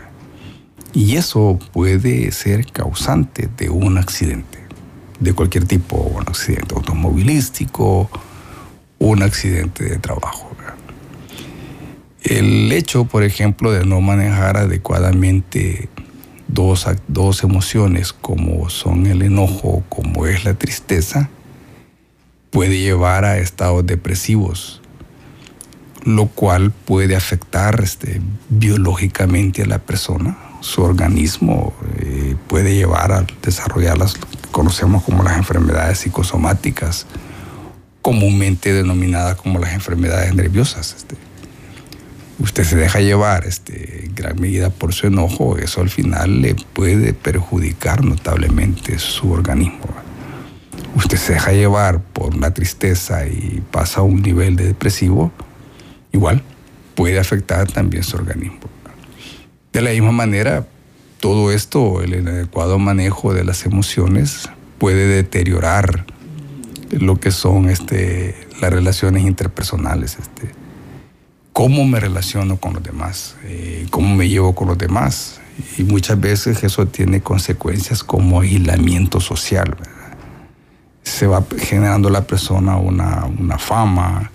Y 0.91 1.15
eso 1.15 1.59
puede 1.71 2.31
ser 2.31 2.65
causante 2.71 3.47
de 3.57 3.69
un 3.69 3.97
accidente, 3.97 4.59
de 5.19 5.33
cualquier 5.33 5.65
tipo, 5.65 5.95
un 5.95 6.23
accidente 6.27 6.75
automovilístico, 6.75 8.09
un 8.99 9.23
accidente 9.23 9.85
de 9.85 9.97
trabajo. 9.97 10.49
El 12.21 12.71
hecho, 12.73 13.05
por 13.05 13.23
ejemplo, 13.23 13.71
de 13.71 13.85
no 13.85 14.01
manejar 14.01 14.57
adecuadamente 14.57 15.87
dos, 16.49 16.85
dos 17.07 17.43
emociones 17.43 18.11
como 18.11 18.69
son 18.69 19.07
el 19.07 19.21
enojo, 19.21 19.83
como 19.87 20.25
es 20.25 20.43
la 20.43 20.53
tristeza, 20.53 21.29
puede 22.51 22.77
llevar 22.79 23.23
a 23.23 23.37
estados 23.37 23.85
depresivos, 23.85 24.81
lo 26.03 26.27
cual 26.27 26.71
puede 26.71 27.15
afectar 27.15 27.79
este, 27.81 28.21
biológicamente 28.49 29.63
a 29.63 29.65
la 29.65 29.79
persona. 29.79 30.37
Su 30.59 30.83
organismo 30.83 31.73
eh, 31.99 32.35
puede 32.47 32.75
llevar 32.75 33.13
a 33.13 33.25
desarrollar 33.41 33.97
las 33.97 34.15
que 34.15 34.21
conocemos 34.51 35.03
como 35.03 35.23
las 35.23 35.37
enfermedades 35.37 35.99
psicosomáticas, 35.99 37.07
comúnmente 38.01 38.73
denominadas 38.73 39.35
como 39.35 39.59
las 39.59 39.73
enfermedades 39.73 40.33
nerviosas. 40.33 40.95
Este 40.97 41.15
usted 42.39 42.63
se 42.63 42.77
deja 42.77 42.99
llevar 43.01 43.45
este, 43.45 44.05
en 44.05 44.15
gran 44.15 44.39
medida 44.39 44.69
por 44.69 44.93
su 44.93 45.07
enojo, 45.07 45.57
eso 45.57 45.81
al 45.81 45.89
final 45.89 46.41
le 46.41 46.55
puede 46.55 47.13
perjudicar 47.13 48.03
notablemente 48.03 48.97
su 48.97 49.31
organismo. 49.31 49.85
Usted 50.95 51.17
se 51.17 51.33
deja 51.33 51.51
llevar 51.51 52.01
por 52.01 52.35
la 52.35 52.53
tristeza 52.53 53.27
y 53.27 53.61
pasa 53.71 53.99
a 53.99 54.03
un 54.03 54.21
nivel 54.21 54.55
de 54.55 54.65
depresivo, 54.65 55.31
igual 56.11 56.41
puede 56.95 57.19
afectar 57.19 57.71
también 57.71 58.03
su 58.03 58.17
organismo. 58.17 58.59
De 59.71 59.81
la 59.81 59.91
misma 59.91 60.11
manera, 60.11 60.65
todo 61.19 61.51
esto, 61.51 62.01
el 62.01 62.15
inadecuado 62.15 62.79
manejo 62.79 63.33
de 63.33 63.43
las 63.43 63.65
emociones, 63.65 64.49
puede 64.77 65.07
deteriorar 65.07 66.05
lo 66.91 67.19
que 67.19 67.31
son 67.31 67.69
este, 67.69 68.35
las 68.61 68.71
relaciones 68.71 69.23
interpersonales. 69.23 70.17
Este, 70.19 70.51
cómo 71.53 71.85
me 71.85 71.99
relaciono 71.99 72.57
con 72.57 72.73
los 72.73 72.83
demás, 72.83 73.35
eh, 73.43 73.85
cómo 73.89 74.15
me 74.15 74.27
llevo 74.27 74.55
con 74.55 74.67
los 74.67 74.77
demás. 74.77 75.39
Y 75.77 75.83
muchas 75.83 76.19
veces 76.19 76.63
eso 76.63 76.87
tiene 76.87 77.21
consecuencias 77.21 78.03
como 78.03 78.39
aislamiento 78.39 79.19
social. 79.19 79.75
Se 81.03 81.27
va 81.27 81.43
generando 81.57 82.09
la 82.09 82.25
persona 82.25 82.77
una, 82.77 83.25
una 83.25 83.57
fama, 83.57 84.31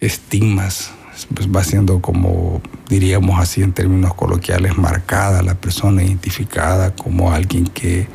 estigmas, 0.00 0.90
pues 1.34 1.48
va 1.48 1.62
siendo 1.64 2.00
como, 2.00 2.60
diríamos 2.88 3.40
así 3.40 3.62
en 3.62 3.72
términos 3.72 4.14
coloquiales, 4.14 4.76
marcada 4.76 5.42
la 5.42 5.54
persona, 5.54 6.02
identificada 6.02 6.94
como 6.94 7.32
alguien 7.32 7.66
que 7.66 8.08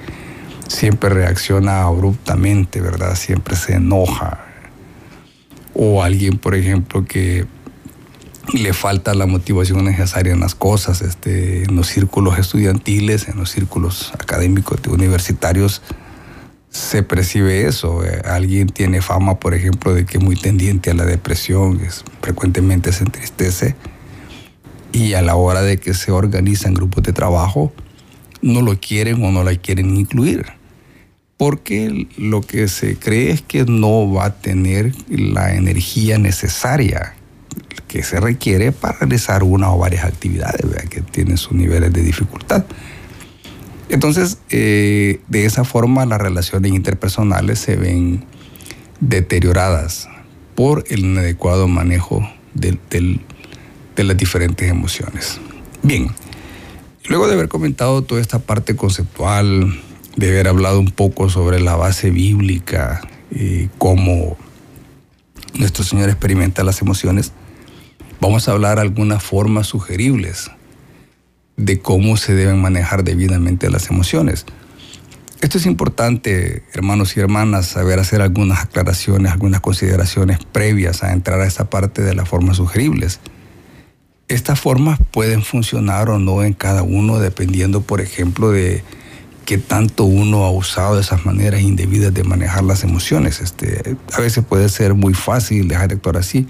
siempre 0.72 1.10
reacciona 1.10 1.84
abruptamente, 1.84 2.82
¿verdad? 2.82 3.16
Siempre 3.16 3.56
se 3.56 3.76
enoja. 3.76 4.46
O 5.74 6.02
alguien, 6.02 6.38
por 6.38 6.56
ejemplo, 6.56 7.06
que 7.06 7.46
le 8.54 8.74
falta 8.74 9.14
la 9.14 9.26
motivación 9.26 9.86
necesaria 9.86 10.34
en 10.34 10.40
las 10.40 10.56
cosas, 10.56 11.02
este, 11.02 11.64
en 11.64 11.76
los 11.76 11.88
círculos 11.88 12.40
estudiantiles, 12.40 13.28
en 13.28 13.38
los 13.38 13.52
círculos 13.52 14.12
académicos 14.14 14.80
universitarios, 14.88 15.82
se 16.70 17.04
percibe 17.04 17.68
eso. 17.68 18.04
Eh, 18.06 18.22
alguien 18.26 18.68
tiene 18.68 19.02
fama, 19.02 19.40
por 19.40 19.54
ejemplo, 19.54 19.94
de 19.94 20.06
que 20.06 20.18
es 20.18 20.24
muy 20.24 20.36
tendiente 20.36 20.90
a 20.90 20.94
la 20.94 21.06
depresión, 21.06 21.82
es, 21.82 22.04
frecuentemente 22.22 22.92
se 22.94 23.04
entristece 23.04 23.76
y 24.94 25.14
a 25.14 25.22
la 25.22 25.36
hora 25.36 25.62
de 25.62 25.78
que 25.78 25.94
se 25.94 26.12
organizan 26.12 26.74
grupos 26.74 27.04
de 27.04 27.14
trabajo, 27.14 27.72
no 28.42 28.62
lo 28.62 28.78
quieren 28.80 29.24
o 29.24 29.32
no 29.32 29.44
la 29.44 29.56
quieren 29.56 29.96
incluir. 29.96 30.61
Porque 31.42 32.08
lo 32.18 32.42
que 32.42 32.68
se 32.68 32.98
cree 32.98 33.32
es 33.32 33.42
que 33.42 33.66
no 33.66 34.14
va 34.14 34.26
a 34.26 34.36
tener 34.36 34.94
la 35.10 35.56
energía 35.56 36.20
necesaria 36.20 37.16
que 37.88 38.04
se 38.04 38.20
requiere 38.20 38.72
para 38.72 39.00
realizar 39.00 39.42
una 39.42 39.74
o 39.74 39.80
varias 39.80 40.06
actividades 40.06 40.64
que 40.92 41.02
tienen 41.02 41.38
sus 41.38 41.54
niveles 41.54 41.92
de 41.94 42.04
dificultad. 42.04 42.64
Entonces, 43.90 44.38
eh, 44.52 45.20
de 45.30 45.46
esa 45.46 45.64
forma 45.64 46.06
las 46.06 46.22
relaciones 46.22 46.74
interpersonales 46.74 47.58
se 47.58 47.76
ven 47.76 48.24
deterioradas 49.00 50.10
por 50.54 50.84
el 50.90 51.00
inadecuado 51.00 51.68
manejo 51.68 52.22
de, 52.54 52.78
las 53.96 54.16
diferentes 54.16 54.70
emociones. 54.70 55.42
Bien, 55.82 56.12
luego 57.08 57.26
de 57.26 57.34
haber 57.34 57.48
comentado 57.48 58.04
toda 58.04 58.22
esta 58.22 58.38
parte 58.38 58.76
conceptual, 58.76 59.76
de 60.16 60.30
haber 60.30 60.48
hablado 60.48 60.80
un 60.80 60.92
poco 60.92 61.30
sobre 61.30 61.60
la 61.60 61.76
base 61.76 62.10
bíblica, 62.10 63.02
y 63.32 63.68
cómo 63.78 64.38
nuestro 65.54 65.84
Señor 65.84 66.10
experimenta 66.10 66.64
las 66.64 66.82
emociones, 66.82 67.32
vamos 68.20 68.48
a 68.48 68.52
hablar 68.52 68.80
algunas 68.80 69.24
formas 69.24 69.68
sugeribles 69.68 70.52
de 71.58 71.80
cómo 71.80 72.18
se 72.18 72.34
deben 72.34 72.62
manejar 72.62 73.04
debidamente 73.04 73.70
las 73.70 73.90
emociones. 73.90 74.46
Esto 75.42 75.58
es 75.58 75.66
importante, 75.66 76.64
hermanos 76.74 77.18
y 77.18 77.20
hermanas, 77.20 77.66
saber 77.66 78.00
hacer 78.00 78.22
algunas 78.22 78.60
aclaraciones, 78.60 79.32
algunas 79.32 79.62
consideraciones 79.62 80.38
previas 80.52 81.04
a 81.04 81.14
entrar 81.14 81.42
a 81.42 81.48
esta 81.48 81.70
parte 81.70 82.04
de 82.04 82.14
las 82.14 82.30
formas 82.30 82.58
sugeribles. 82.58 83.20
Estas 84.28 84.60
formas 84.60 85.00
pueden 85.12 85.42
funcionar 85.42 86.10
o 86.10 86.20
no 86.20 86.44
en 86.44 86.54
cada 86.54 86.84
uno 86.84 87.20
dependiendo, 87.20 87.82
por 87.82 88.02
ejemplo, 88.02 88.52
de 88.52 88.84
qué 89.46 89.58
tanto 89.58 90.06
uno 90.06 90.46
ha 90.46 90.52
usado 90.52 91.00
esas 91.00 91.26
maneras 91.26 91.62
indebidas 91.62 92.14
de 92.14 92.24
manejar 92.24 92.64
las 92.64 92.84
emociones. 92.84 93.42
Este, 93.42 93.98
a 94.14 94.20
veces 94.22 94.44
puede 94.46 94.70
ser 94.70 94.94
muy 94.94 95.14
fácil 95.14 95.68
dejar 95.68 95.90
de 95.90 95.96
actuar 95.96 96.18
así, 96.18 96.48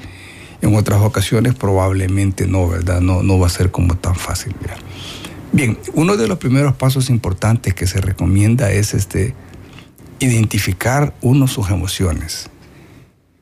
en 0.61 0.75
otras 0.75 1.01
ocasiones 1.01 1.55
probablemente 1.55 2.47
no, 2.47 2.67
¿verdad? 2.67 3.01
No, 3.01 3.23
no 3.23 3.39
va 3.39 3.47
a 3.47 3.49
ser 3.49 3.71
como 3.71 3.97
tan 3.97 4.15
fácil. 4.15 4.55
Bien, 5.51 5.77
uno 5.93 6.17
de 6.17 6.27
los 6.27 6.37
primeros 6.37 6.75
pasos 6.75 7.09
importantes 7.09 7.73
que 7.73 7.87
se 7.87 7.99
recomienda 7.99 8.71
es 8.71 8.93
este, 8.93 9.33
identificar 10.19 11.13
uno 11.21 11.47
sus 11.47 11.71
emociones. 11.71 12.49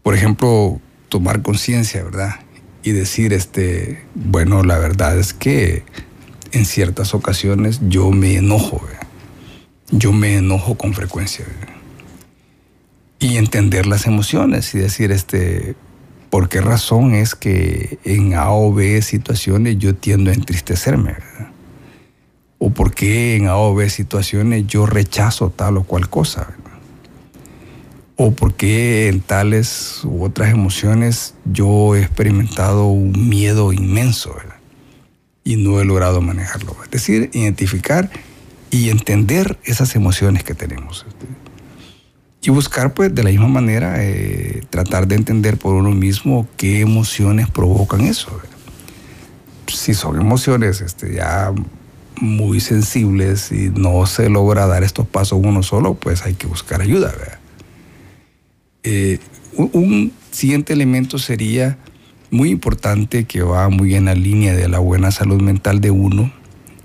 Por 0.01 0.15
ejemplo, 0.15 0.79
tomar 1.09 1.41
conciencia, 1.41 2.03
¿verdad? 2.03 2.35
Y 2.83 2.91
decir, 2.91 3.33
este, 3.33 4.05
bueno, 4.15 4.63
la 4.63 4.79
verdad 4.79 5.19
es 5.19 5.33
que 5.33 5.83
en 6.51 6.65
ciertas 6.65 7.13
ocasiones 7.13 7.79
yo 7.89 8.09
me 8.12 8.38
enojo, 8.38 8.81
yo 9.91 10.12
me 10.12 10.38
enojo 10.38 10.75
con 10.75 10.93
frecuencia. 10.93 11.45
Y 13.19 13.38
entender 13.38 13.86
las 13.86 14.06
emociones 14.06 14.73
y 14.73 14.80
decir, 14.80 15.12
este, 15.12 15.75
¿por 16.30 16.47
qué 16.49 16.62
razón 16.62 17.13
es 17.13 17.36
que 17.36 17.99
en 18.06 18.34
A 18.34 18.52
o 18.52 18.73
B 18.73 19.02
situaciones 19.02 19.78
yo 19.78 19.95
tiendo 19.95 20.32
a 20.32 20.34
entristecerme? 20.34 21.15
o 22.60 22.69
por 22.71 22.93
qué 22.93 23.38
en 23.38 23.47
A 23.47 23.56
o 23.56 23.73
B 23.73 23.89
situaciones 23.89 24.67
yo 24.67 24.86
rechazo 24.86 25.49
tal 25.49 25.78
o 25.78 25.84
cual 25.84 26.10
cosa. 26.10 26.54
O 28.17 28.32
por 28.32 28.54
qué 28.54 29.08
en 29.08 29.21
tales 29.21 30.02
u 30.04 30.23
otras 30.25 30.52
emociones 30.52 31.36
yo 31.45 31.95
he 31.95 32.02
experimentado 32.02 32.88
un 32.88 33.30
miedo 33.30 33.71
inmenso 33.71 34.36
y 35.45 35.56
no 35.56 35.80
he 35.80 35.86
logrado 35.86 36.21
manejarlo. 36.21 36.75
Es 36.84 36.91
decir, 36.91 37.30
identificar 37.34 38.12
y 38.71 38.89
entender 38.89 39.58
esas 39.63 39.95
emociones 39.95 40.43
que 40.43 40.53
tenemos. 40.53 41.05
Y 42.41 42.51
buscar, 42.51 42.93
pues, 42.93 43.13
de 43.13 43.23
la 43.23 43.32
misma 43.32 43.47
manera, 43.47 44.03
eh, 44.03 44.63
tratar 44.69 45.08
de 45.08 45.15
entender 45.15 45.58
por 45.58 45.75
uno 45.75 45.91
mismo 45.91 46.47
qué 46.55 46.82
emociones 46.82 47.49
provocan 47.49 48.01
eso. 48.01 48.39
Si 49.67 49.93
son 49.93 50.19
emociones 50.19 50.82
este, 50.82 51.15
ya 51.15 51.53
muy 52.21 52.60
sensibles 52.60 53.51
y 53.51 53.69
no 53.69 54.05
se 54.05 54.29
logra 54.29 54.67
dar 54.67 54.84
estos 54.84 55.08
pasos 55.08 55.39
uno 55.43 55.63
solo, 55.63 55.95
pues 55.95 56.23
hay 56.23 56.34
que 56.34 56.47
buscar 56.47 56.82
ayuda. 56.82 57.13
Eh, 58.84 59.19
un, 59.53 60.13
siguiente 60.32 60.73
elemento 60.73 61.17
sería 61.17 61.77
muy 62.32 62.49
importante 62.49 63.25
que 63.25 63.41
va 63.41 63.67
muy 63.69 63.95
en 63.95 64.05
la 64.05 64.15
línea 64.15 64.55
de 64.55 64.69
la 64.69 64.79
buena 64.79 65.12
salud 65.12 65.41
mental 65.41 65.82
de 65.82 65.91
uno 65.91 66.32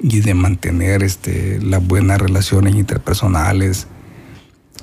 y 0.04 0.20
de 0.20 0.34
mantener 0.34 1.02
este, 1.02 1.58
las 1.60 1.84
buenas 1.84 2.20
relaciones 2.20 2.74
interpersonales 2.74 3.86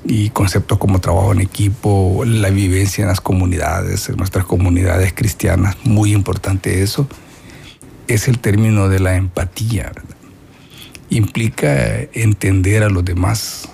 y 0.04 0.32
conceptos 0.32 0.80
como 0.80 1.00
trabajo 1.00 1.32
en 1.32 1.42
equipo, 1.42 2.24
la 2.26 2.50
vivencia 2.50 3.04
en 3.04 3.08
las 3.08 3.22
comunidades, 3.22 4.10
en 4.10 4.18
nuestras 4.18 4.46
comunidades 4.46 5.14
cristianas, 5.14 5.78
muy 5.84 6.14
importante 6.14 6.82
eso, 6.82 7.08
es 8.08 8.28
el 8.28 8.40
término 8.40 8.90
de 8.90 9.00
la 9.00 9.16
empatía. 9.16 9.92
¿verdad? 9.96 10.16
implica 11.12 12.00
entender 12.14 12.84
a 12.84 12.90
los 12.90 13.06
demás, 13.06 13.70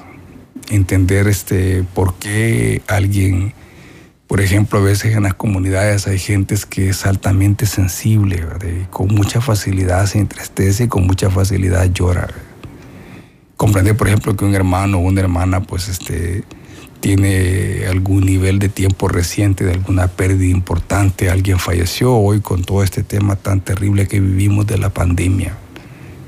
entender 0.69 1.27
este, 1.27 1.83
por 1.93 2.15
qué 2.15 2.81
alguien, 2.87 3.53
por 4.27 4.41
ejemplo, 4.41 4.79
a 4.79 4.81
veces 4.83 5.15
en 5.15 5.23
las 5.23 5.33
comunidades 5.33 6.07
hay 6.07 6.19
gentes 6.19 6.65
que 6.65 6.89
es 6.89 7.05
altamente 7.05 7.65
sensible, 7.65 8.45
con 8.89 9.07
mucha 9.07 9.41
facilidad 9.41 10.05
se 10.05 10.19
entristece 10.19 10.85
y 10.85 10.87
con 10.87 11.07
mucha 11.07 11.29
facilidad 11.29 11.91
llora. 11.91 12.27
Comprender, 13.55 13.95
por 13.95 14.07
ejemplo, 14.07 14.35
que 14.35 14.45
un 14.45 14.53
hermano 14.53 14.97
o 14.97 15.01
una 15.01 15.21
hermana, 15.21 15.61
pues, 15.61 15.87
este, 15.87 16.43
tiene 16.99 17.85
algún 17.89 18.25
nivel 18.25 18.59
de 18.59 18.69
tiempo 18.69 19.07
reciente 19.07 19.63
de 19.63 19.71
alguna 19.71 20.07
pérdida 20.07 20.51
importante, 20.51 21.29
alguien 21.29 21.57
falleció 21.57 22.13
hoy 22.13 22.41
con 22.41 22.63
todo 22.63 22.83
este 22.83 23.03
tema 23.03 23.35
tan 23.35 23.61
terrible 23.61 24.07
que 24.07 24.19
vivimos 24.19 24.67
de 24.67 24.77
la 24.77 24.89
pandemia 24.89 25.55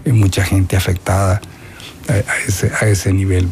hay 0.05 0.13
mucha 0.13 0.43
gente 0.43 0.75
afectada 0.75 1.41
a, 2.07 2.85
ese, 2.87 3.13
nivel. 3.13 3.49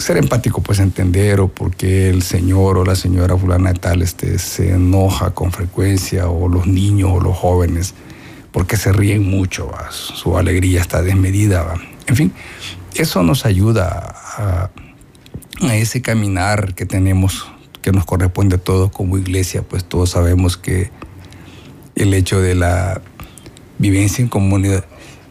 Ser 0.00 0.16
empático, 0.16 0.62
pues 0.62 0.78
entender 0.78 1.40
o 1.40 1.48
por 1.48 1.76
qué 1.76 2.08
el 2.08 2.22
señor 2.22 2.78
o 2.78 2.84
la 2.86 2.96
señora 2.96 3.36
fulana 3.36 3.74
tal 3.74 4.00
este, 4.00 4.38
se 4.38 4.70
enoja 4.70 5.32
con 5.32 5.52
frecuencia, 5.52 6.28
o 6.28 6.48
los 6.48 6.66
niños 6.66 7.10
o 7.12 7.20
los 7.20 7.36
jóvenes, 7.36 7.92
porque 8.50 8.78
se 8.78 8.92
ríen 8.92 9.28
mucho, 9.28 9.70
su 9.90 10.38
alegría 10.38 10.80
está 10.80 11.02
desmedida. 11.02 11.74
En 12.06 12.16
fin, 12.16 12.32
eso 12.94 13.22
nos 13.22 13.44
ayuda 13.44 14.16
a, 14.38 14.70
a 15.60 15.76
ese 15.76 16.00
caminar 16.00 16.74
que 16.74 16.86
tenemos, 16.86 17.46
que 17.82 17.92
nos 17.92 18.06
corresponde 18.06 18.56
a 18.56 18.58
todos 18.58 18.90
como 18.90 19.18
iglesia, 19.18 19.60
pues 19.60 19.84
todos 19.84 20.08
sabemos 20.08 20.56
que 20.56 20.90
el 21.94 22.14
hecho 22.14 22.40
de 22.40 22.54
la 22.54 23.02
vivencia 23.78 24.22
en 24.22 24.28
comunidad, 24.28 24.86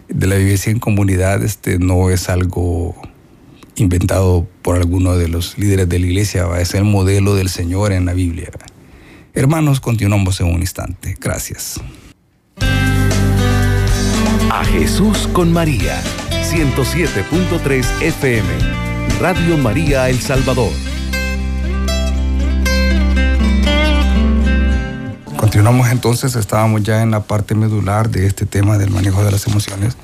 de 0.09 0.27
la 0.27 0.35
vivencia 0.35 0.71
en 0.71 0.79
comunidad 0.79 1.43
este, 1.43 1.79
no 1.79 2.11
es 2.11 2.29
algo 2.29 2.95
inventado 3.79 4.47
por 4.61 4.75
alguno 4.75 5.17
de 5.17 5.27
los 5.27 5.57
líderes 5.57 5.89
de 5.89 5.99
la 5.99 6.05
iglesia, 6.05 6.45
va 6.45 6.61
es 6.61 6.73
el 6.73 6.83
modelo 6.83 7.35
del 7.35 7.49
Señor 7.49 7.91
en 7.91 8.05
la 8.05 8.13
Biblia. 8.13 8.49
Hermanos, 9.33 9.79
continuamos 9.79 10.39
en 10.41 10.47
un 10.47 10.61
instante. 10.61 11.15
Gracias. 11.19 11.79
A 14.51 14.65
Jesús 14.65 15.27
con 15.31 15.53
María, 15.53 16.01
107.3 16.43 18.01
FM, 18.01 18.47
Radio 19.19 19.57
María 19.57 20.09
El 20.09 20.19
Salvador. 20.19 20.71
Continuamos 25.37 25.89
entonces, 25.89 26.35
estábamos 26.35 26.83
ya 26.83 27.01
en 27.01 27.11
la 27.11 27.21
parte 27.21 27.55
medular 27.55 28.09
de 28.09 28.25
este 28.27 28.45
tema 28.45 28.77
del 28.77 28.91
manejo 28.91 29.23
de 29.23 29.31
las 29.31 29.47
emociones. 29.47 29.95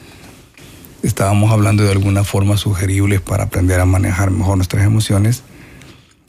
Estábamos 1.05 1.51
hablando 1.51 1.83
de 1.83 1.91
algunas 1.91 2.27
formas 2.27 2.61
sugeribles 2.61 3.21
para 3.21 3.43
aprender 3.43 3.79
a 3.79 3.85
manejar 3.85 4.31
mejor 4.31 4.57
nuestras 4.57 4.83
emociones. 4.83 5.43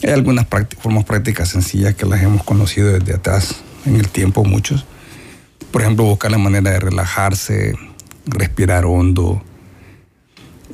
Hay 0.04 0.10
algunas 0.10 0.46
formas 0.78 1.04
prácticas 1.04 1.48
sencillas 1.48 1.94
que 1.94 2.04
las 2.04 2.22
hemos 2.22 2.44
conocido 2.44 2.92
desde 2.92 3.14
atrás 3.14 3.62
en 3.86 3.96
el 3.96 4.10
tiempo, 4.10 4.44
muchos. 4.44 4.84
Por 5.70 5.80
ejemplo, 5.80 6.04
buscar 6.04 6.30
la 6.30 6.36
manera 6.36 6.72
de 6.72 6.78
relajarse, 6.78 7.74
respirar 8.26 8.84
hondo. 8.84 9.42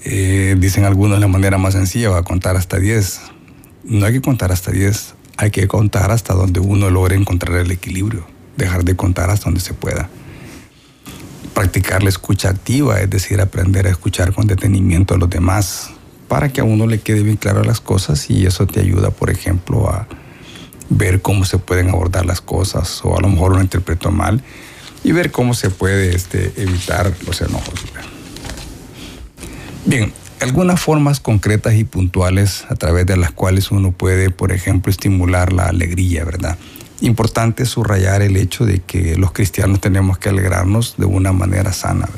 Eh, 0.05 0.57
dicen 0.59 0.85
algunos 0.85 1.21
la 1.21 1.29
manera 1.29 1.57
más 1.57 1.75
sencilla 1.75 2.11
va 2.11 2.19
a 2.19 2.25
contar 2.25 2.57
hasta 2.57 2.81
10. 2.81 3.21
No 3.85 4.05
hay 4.05 4.15
que 4.15 4.21
contar 4.21 4.51
hasta 4.51 4.73
10, 4.73 5.15
hay 5.37 5.53
que 5.53 5.69
contar 5.69 6.11
hasta 6.11 6.35
donde 6.35 6.59
uno 6.59 6.91
logre 6.91 7.15
encontrar 7.15 7.57
el 7.57 7.71
equilibrio, 7.71 8.27
dejar 8.57 8.83
de 8.83 8.97
contar 8.97 9.31
hasta 9.31 9.45
donde 9.45 9.61
se 9.61 9.75
pueda. 9.75 10.11
Practicar 11.55 12.03
la 12.03 12.09
escucha 12.09 12.49
activa, 12.49 13.01
es 13.01 13.11
decir, 13.11 13.41
aprender 13.41 13.87
a 13.87 13.91
escuchar 13.91 14.33
con 14.33 14.47
detenimiento 14.47 15.15
a 15.15 15.19
los 15.19 15.29
demás, 15.29 15.91
para 16.29 16.49
que 16.49 16.61
a 16.61 16.65
uno 16.65 16.87
le 16.87 17.01
quede 17.01 17.23
bien 17.23 17.37
claro 17.37 17.63
las 17.63 17.81
cosas 17.81 18.31
y 18.31 18.47
eso 18.47 18.67
te 18.67 18.81
ayuda, 18.81 19.11
por 19.11 19.29
ejemplo, 19.31 19.91
a 19.91 20.07
ver 20.89 21.21
cómo 21.21 21.45
se 21.45 21.59
pueden 21.59 21.91
abordar 21.91 22.27
las 22.27 22.41
cosas 22.41 23.01
o 23.05 23.17
a 23.17 23.21
lo 23.21 23.29
mejor 23.29 23.55
lo 23.55 23.61
interpreto 23.61 24.11
mal 24.11 24.43
y 25.05 25.13
ver 25.13 25.31
cómo 25.31 25.55
se 25.55 25.71
puede 25.71 26.15
este, 26.15 26.53
evitar 26.57 27.13
los 27.27 27.41
enojos. 27.41 27.75
Bien, 29.85 30.13
algunas 30.41 30.81
formas 30.81 31.21
concretas 31.21 31.75
y 31.75 31.85
puntuales 31.85 32.65
a 32.69 32.77
través 32.77 33.07
de 33.07 33.17
las 33.17 33.33
cuales 33.33 33.71
uno 33.71 33.93
puede, 33.93 34.31
por 34.31 34.53
ejemplo, 34.53 34.91
estimular 34.91 35.53
la 35.53 35.67
alegría, 35.67 36.25
¿verdad? 36.25 36.57
Importante 37.03 37.67
subrayar 37.67 38.23
el 38.23 38.37
hecho 38.37 38.65
de 38.65 38.79
que 38.79 39.17
los 39.17 39.33
cristianos 39.33 39.81
tenemos 39.81 40.19
que 40.19 40.29
alegrarnos 40.29 40.95
de 40.97 41.05
una 41.05 41.33
manera 41.33 41.73
sana. 41.73 42.09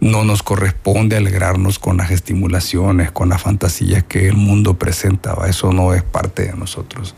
No 0.00 0.24
nos 0.24 0.42
corresponde 0.42 1.16
alegrarnos 1.16 1.78
con 1.78 1.96
las 1.96 2.10
estimulaciones, 2.10 3.12
con 3.12 3.28
las 3.28 3.40
fantasías 3.40 4.02
que 4.02 4.26
el 4.26 4.34
mundo 4.34 4.74
presenta, 4.74 5.36
eso 5.46 5.72
no 5.72 5.94
es 5.94 6.02
parte 6.02 6.46
de 6.46 6.54
nosotros. 6.54 7.14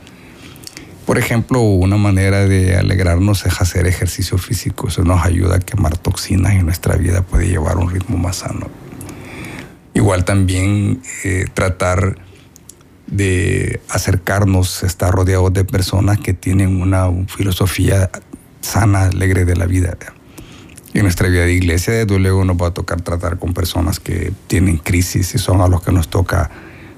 Por 1.06 1.16
ejemplo, 1.16 1.60
una 1.60 1.96
manera 1.96 2.46
de 2.46 2.76
alegrarnos 2.76 3.46
es 3.46 3.58
hacer 3.62 3.86
ejercicio 3.86 4.36
físico. 4.36 4.88
Eso 4.88 5.04
nos 5.04 5.24
ayuda 5.24 5.56
a 5.56 5.60
quemar 5.60 5.96
toxinas 5.96 6.52
y 6.52 6.62
nuestra 6.62 6.96
vida 6.96 7.22
puede 7.22 7.48
llevar 7.48 7.78
un 7.78 7.90
ritmo 7.90 8.18
más 8.18 8.36
sano. 8.36 8.68
Igual 9.94 10.26
también 10.26 11.00
eh, 11.24 11.46
tratar 11.54 12.18
de 13.12 13.80
acercarnos, 13.90 14.82
estar 14.82 15.12
rodeados 15.12 15.52
de 15.52 15.64
personas 15.64 16.18
que 16.18 16.32
tienen 16.32 16.80
una 16.80 17.08
filosofía 17.28 18.10
sana, 18.62 19.04
alegre 19.04 19.44
de 19.44 19.54
la 19.54 19.66
vida. 19.66 19.96
En 20.94 21.02
nuestra 21.02 21.28
vida 21.28 21.44
de 21.44 21.52
iglesia, 21.52 21.92
desde 21.92 22.18
luego 22.18 22.44
nos 22.44 22.56
va 22.56 22.68
a 22.68 22.74
tocar 22.74 23.02
tratar 23.02 23.38
con 23.38 23.52
personas 23.52 24.00
que 24.00 24.32
tienen 24.46 24.78
crisis 24.78 25.34
y 25.34 25.38
son 25.38 25.60
a 25.60 25.68
los 25.68 25.82
que 25.82 25.92
nos 25.92 26.08
toca 26.08 26.50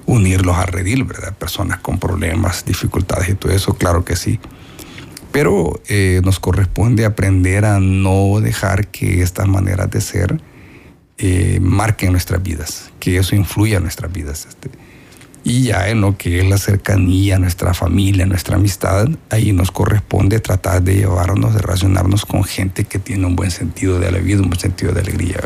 unirlos 0.05 0.55
a 0.55 0.65
redil, 0.65 1.03
¿verdad? 1.03 1.35
Personas 1.35 1.79
con 1.79 1.99
problemas, 1.99 2.63
dificultades 2.63 3.29
y 3.29 3.35
todo 3.35 3.51
eso, 3.51 3.73
claro 3.73 4.05
que 4.05 4.15
sí. 4.15 4.39
Pero 5.33 5.81
eh, 5.89 6.21
nos 6.23 6.39
corresponde 6.39 7.03
aprender 7.03 7.65
a 7.65 7.81
no 7.81 8.39
dejar 8.39 8.87
que 8.87 9.21
estas 9.21 9.49
maneras 9.49 9.91
de 9.91 9.99
ser 9.99 10.41
eh, 11.17 11.59
marquen 11.61 12.13
nuestras 12.13 12.41
vidas, 12.41 12.91
que 12.99 13.17
eso 13.17 13.35
influya 13.35 13.77
en 13.77 13.83
nuestras 13.83 14.13
vidas. 14.13 14.45
Este. 14.47 14.69
Y 15.47 15.65
ya 15.65 15.89
en 15.89 16.01
lo 16.01 16.17
que 16.17 16.39
es 16.39 16.49
la 16.49 16.57
cercanía, 16.57 17.37
nuestra 17.37 17.75
familia, 17.75 18.25
nuestra 18.25 18.55
amistad, 18.55 19.07
ahí 19.29 19.53
nos 19.53 19.69
corresponde 19.69 20.39
tratar 20.39 20.81
de 20.81 20.95
llevarnos, 20.95 21.53
de 21.53 21.61
relacionarnos 21.61 22.25
con 22.25 22.43
gente 22.43 22.85
que 22.85 22.97
tiene 22.97 23.27
un 23.27 23.35
buen 23.35 23.51
sentido 23.51 23.99
de 23.99 24.11
la 24.11 24.17
vida, 24.17 24.41
un 24.41 24.49
buen 24.49 24.59
sentido 24.59 24.91
de 24.91 25.01
alegría. 25.01 25.41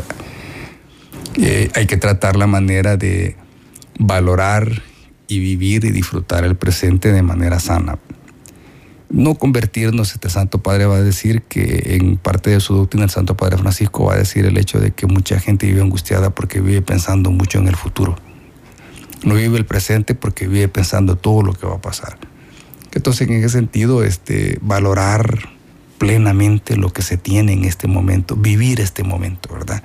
Eh, 1.36 1.70
hay 1.74 1.86
que 1.86 1.98
tratar 1.98 2.36
la 2.36 2.46
manera 2.46 2.96
de 2.96 3.36
valorar 3.98 4.82
y 5.28 5.38
vivir 5.38 5.84
y 5.84 5.90
disfrutar 5.90 6.44
el 6.44 6.56
presente 6.56 7.12
de 7.12 7.20
manera 7.20 7.60
sana. 7.60 7.98
No 9.10 9.34
convertirnos, 9.34 10.14
este 10.14 10.30
Santo 10.30 10.62
Padre 10.62 10.86
va 10.86 10.96
a 10.96 11.02
decir 11.02 11.42
que 11.42 11.96
en 11.96 12.16
parte 12.16 12.48
de 12.48 12.60
su 12.60 12.74
doctrina 12.74 13.04
el 13.04 13.10
Santo 13.10 13.36
Padre 13.36 13.58
Francisco 13.58 14.06
va 14.06 14.14
a 14.14 14.16
decir 14.16 14.46
el 14.46 14.56
hecho 14.56 14.80
de 14.80 14.92
que 14.92 15.06
mucha 15.06 15.38
gente 15.38 15.66
vive 15.66 15.82
angustiada 15.82 16.30
porque 16.30 16.60
vive 16.62 16.80
pensando 16.80 17.30
mucho 17.30 17.58
en 17.58 17.68
el 17.68 17.76
futuro. 17.76 18.16
No 19.22 19.34
vive 19.34 19.58
el 19.58 19.66
presente 19.66 20.14
porque 20.14 20.48
vive 20.48 20.68
pensando 20.68 21.16
todo 21.16 21.42
lo 21.42 21.52
que 21.52 21.66
va 21.66 21.76
a 21.76 21.80
pasar. 21.80 22.18
Entonces, 22.92 23.28
en 23.28 23.34
ese 23.34 23.50
sentido, 23.50 24.02
este, 24.02 24.58
valorar 24.62 25.50
plenamente 25.98 26.76
lo 26.76 26.92
que 26.92 27.02
se 27.02 27.16
tiene 27.16 27.52
en 27.52 27.64
este 27.64 27.86
momento, 27.86 28.34
vivir 28.34 28.80
este 28.80 29.04
momento, 29.04 29.52
¿verdad? 29.52 29.82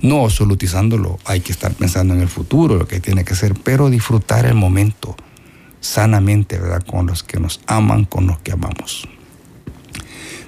no 0.00 0.24
absolutizándolo, 0.24 1.18
hay 1.24 1.40
que 1.40 1.52
estar 1.52 1.72
pensando 1.72 2.14
en 2.14 2.20
el 2.20 2.28
futuro, 2.28 2.76
lo 2.76 2.86
que 2.86 3.00
tiene 3.00 3.24
que 3.24 3.34
ser, 3.34 3.54
pero 3.54 3.90
disfrutar 3.90 4.46
el 4.46 4.54
momento 4.54 5.16
sanamente, 5.80 6.58
¿verdad? 6.58 6.82
Con 6.84 7.06
los 7.06 7.22
que 7.22 7.40
nos 7.40 7.60
aman, 7.66 8.04
con 8.04 8.26
los 8.26 8.38
que 8.40 8.52
amamos. 8.52 9.08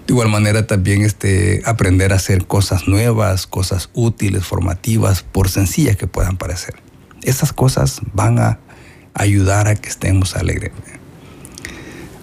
De 0.07 0.12
igual 0.12 0.29
manera 0.29 0.66
también 0.66 1.03
este, 1.03 1.62
aprender 1.64 2.12
a 2.12 2.16
hacer 2.16 2.47
cosas 2.47 2.88
nuevas, 2.88 3.47
cosas 3.47 3.90
útiles, 3.93 4.45
formativas, 4.45 5.23
por 5.23 5.49
sencillas 5.49 5.97
que 5.97 6.07
puedan 6.07 6.37
parecer. 6.37 6.75
Esas 7.23 7.53
cosas 7.53 8.01
van 8.13 8.39
a 8.39 8.59
ayudar 9.15 9.69
a 9.69 9.75
que 9.75 9.89
estemos 9.89 10.37
alegres 10.37 10.73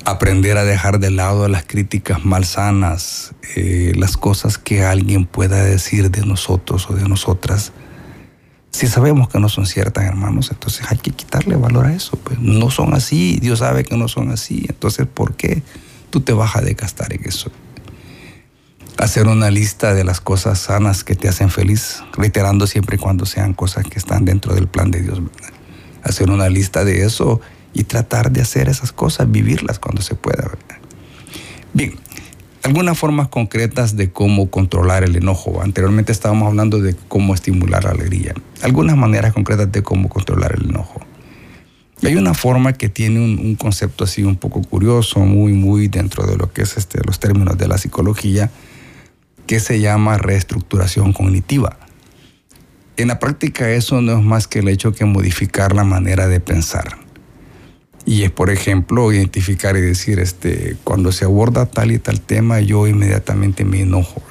aprender 0.08 0.58
a 0.58 0.64
dejar 0.64 1.00
de 1.00 1.12
lado 1.12 1.50
las 1.50 1.66
críticas 1.66 2.24
malsanas, 2.24 3.34
eh, 3.58 3.92
las 3.98 4.16
cosas 4.16 4.58
que 4.58 4.86
alguien 4.86 5.26
pueda 5.26 5.62
decir 5.62 6.10
de 6.12 6.26
nosotros 6.26 6.90
o 6.90 6.96
de 6.96 7.10
nosotras. 7.10 7.74
Si 8.72 8.88
sabemos 8.88 9.28
que 9.28 9.38
no 9.38 9.50
son 9.50 9.66
ciertas, 9.66 10.06
hermanos, 10.06 10.50
entonces 10.50 10.86
hay 10.90 10.98
que 10.98 11.12
quitarle 11.12 11.58
valor 11.58 11.88
a 11.88 11.94
eso. 11.94 12.18
Pues 12.24 12.40
no 12.40 12.72
son 12.72 12.94
así, 12.94 13.38
Dios 13.42 13.60
sabe 13.60 13.84
que 13.84 13.98
no 13.98 14.08
son 14.08 14.32
así. 14.32 14.66
Entonces, 14.70 15.08
¿por 15.08 15.36
qué 15.36 15.62
tú 16.10 16.22
te 16.22 16.32
vas 16.32 16.56
a 16.56 16.62
desgastar 16.62 17.12
en 17.12 17.26
eso? 17.26 17.52
Hacer 18.98 19.28
una 19.28 19.52
lista 19.52 19.94
de 19.94 20.04
las 20.04 20.20
cosas 20.22 20.58
sanas 20.60 21.04
que 21.04 21.16
te 21.16 21.28
hacen 21.28 21.50
feliz, 21.52 22.04
reiterando 22.14 22.66
siempre 22.66 22.96
y 22.96 23.00
cuando 23.00 23.26
sean 23.26 23.54
cosas 23.54 23.86
que 23.86 24.00
están 24.00 24.26
dentro 24.26 24.56
del 24.56 24.68
plan 24.68 24.90
de 24.90 25.02
Dios. 25.02 25.22
Hacer 26.04 26.32
una 26.32 26.50
lista 26.50 26.84
de 26.84 27.06
eso 27.06 27.40
y 27.74 27.84
tratar 27.84 28.32
de 28.32 28.42
hacer 28.42 28.70
esas 28.70 28.92
cosas, 28.92 29.30
vivirlas 29.32 29.78
cuando 29.78 30.02
se 30.02 30.16
pueda. 30.16 30.50
Bien, 31.74 31.94
algunas 32.64 32.98
formas 32.98 33.28
concretas 33.28 33.96
de 33.96 34.12
cómo 34.12 34.50
controlar 34.50 35.04
el 35.04 35.16
enojo. 35.16 35.62
Anteriormente 35.62 36.12
estábamos 36.12 36.48
hablando 36.48 36.82
de 36.82 36.96
cómo 37.08 37.36
estimular 37.36 37.84
la 37.84 37.92
alegría. 37.92 38.34
Algunas 38.64 38.98
maneras 38.98 39.32
concretas 39.34 39.72
de 39.72 39.84
cómo 39.84 40.10
controlar 40.10 40.56
el 40.58 40.70
enojo. 40.70 41.00
Hay 42.04 42.16
una 42.16 42.34
forma 42.34 42.74
que 42.74 42.90
tiene 42.90 43.20
un, 43.20 43.56
concepto 43.56 44.04
así 44.04 44.24
un 44.24 44.36
poco 44.36 44.62
curioso, 44.62 45.20
muy, 45.20 45.54
muy 45.54 45.88
dentro 45.88 46.26
de 46.28 46.36
lo 46.36 46.52
que 46.52 46.64
es 46.64 46.78
este, 46.78 47.00
los 47.06 47.20
términos 47.20 47.58
de 47.58 47.68
la 47.68 47.78
psicología, 47.78 48.52
que 49.48 49.60
se 49.60 49.80
llama 49.80 50.18
reestructuración 50.18 51.14
cognitiva. 51.14 51.78
En 52.98 53.08
la 53.08 53.20
práctica 53.20 53.70
eso 53.70 54.02
no 54.02 54.18
es 54.18 54.24
más 54.24 54.48
que 54.48 54.60
el 54.60 54.68
hecho 54.68 54.92
que 54.92 55.06
modificar 55.06 55.74
la 55.74 55.84
manera 55.84 56.28
de 56.28 56.40
pensar. 56.40 56.98
Y 58.06 58.24
es, 58.24 58.32
por 58.32 58.50
ejemplo, 58.50 59.12
identificar 59.12 59.76
y 59.76 59.82
decir, 59.82 60.20
este, 60.20 60.78
cuando 60.84 61.12
se 61.12 61.26
aborda 61.26 61.66
tal 61.66 61.92
y 61.92 62.00
tal 62.00 62.22
tema, 62.22 62.60
yo 62.60 62.88
inmediatamente 62.88 63.66
me 63.66 63.82
enojo. 63.82 64.22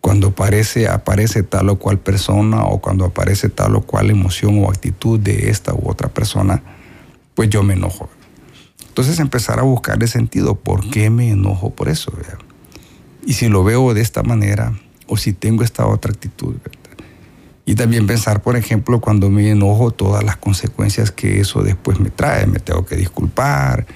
Cuando 0.00 0.28
aparece, 0.28 0.86
aparece 0.86 1.42
tal 1.42 1.68
o 1.70 1.78
cual 1.78 1.98
persona 1.98 2.64
o 2.64 2.80
cuando 2.80 3.04
aparece 3.04 3.48
tal 3.48 3.76
o 3.76 3.82
cual 3.82 4.10
emoción 4.10 4.62
o 4.62 4.68
actitud 4.68 5.18
de 5.18 5.50
esta 5.50 5.74
u 5.74 5.88
otra 5.88 6.08
persona, 6.08 6.62
pues 7.34 7.50
yo 7.50 7.62
me 7.62 7.74
enojo. 7.74 8.08
Entonces 8.88 9.18
empezar 9.18 9.58
a 9.58 9.62
buscar 9.62 10.00
el 10.00 10.08
sentido, 10.08 10.54
¿por 10.54 10.88
qué 10.90 11.10
me 11.10 11.30
enojo 11.30 11.70
por 11.70 11.88
eso? 11.88 12.12
Y 13.26 13.34
si 13.34 13.48
lo 13.48 13.62
veo 13.64 13.92
de 13.92 14.00
esta 14.00 14.22
manera 14.22 14.72
o 15.06 15.18
si 15.18 15.34
tengo 15.34 15.62
esta 15.62 15.86
otra 15.86 16.12
actitud, 16.12 16.54
y 17.68 17.74
también 17.74 18.06
pensar, 18.06 18.42
por 18.42 18.56
ejemplo, 18.56 19.00
cuando 19.00 19.28
me 19.28 19.50
enojo, 19.50 19.90
todas 19.90 20.22
las 20.22 20.36
consecuencias 20.36 21.10
que 21.10 21.40
eso 21.40 21.62
después 21.62 21.98
me 21.98 22.10
trae. 22.10 22.46
Me 22.46 22.60
tengo 22.60 22.86
que 22.86 22.94
disculpar, 22.94 23.86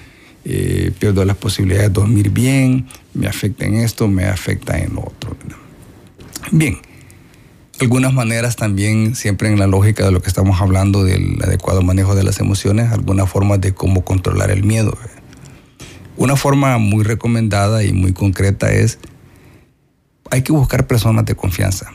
eh, 0.43 0.91
pierdo 0.99 1.23
las 1.23 1.37
posibilidades 1.37 1.87
de 1.87 1.93
dormir 1.93 2.31
bien, 2.31 2.87
me 3.13 3.27
afecta 3.27 3.65
en 3.65 3.75
esto, 3.75 4.09
me 4.09 4.25
afecta 4.25 4.77
en 4.77 4.95
lo 4.95 5.01
otro. 5.01 5.37
Bien, 6.51 6.79
algunas 7.79 8.13
maneras 8.13 8.57
también, 8.57 9.15
siempre 9.15 9.47
en 9.47 9.57
la 9.57 9.67
lógica 9.67 10.03
de 10.03 10.11
lo 10.11 10.21
que 10.21 10.27
estamos 10.27 10.59
hablando 10.59 11.05
del 11.05 11.41
adecuado 11.41 11.81
manejo 11.81 12.13
de 12.13 12.23
las 12.23 12.41
emociones, 12.41 12.91
algunas 12.91 13.29
formas 13.29 13.61
de 13.61 13.73
cómo 13.73 14.03
controlar 14.03 14.51
el 14.51 14.63
miedo. 14.63 14.97
Una 16.17 16.35
forma 16.35 16.77
muy 16.77 17.05
recomendada 17.05 17.85
y 17.85 17.93
muy 17.93 18.11
concreta 18.11 18.69
es, 18.69 18.99
hay 20.31 20.41
que 20.41 20.51
buscar 20.51 20.87
personas 20.87 21.25
de 21.25 21.35
confianza 21.35 21.91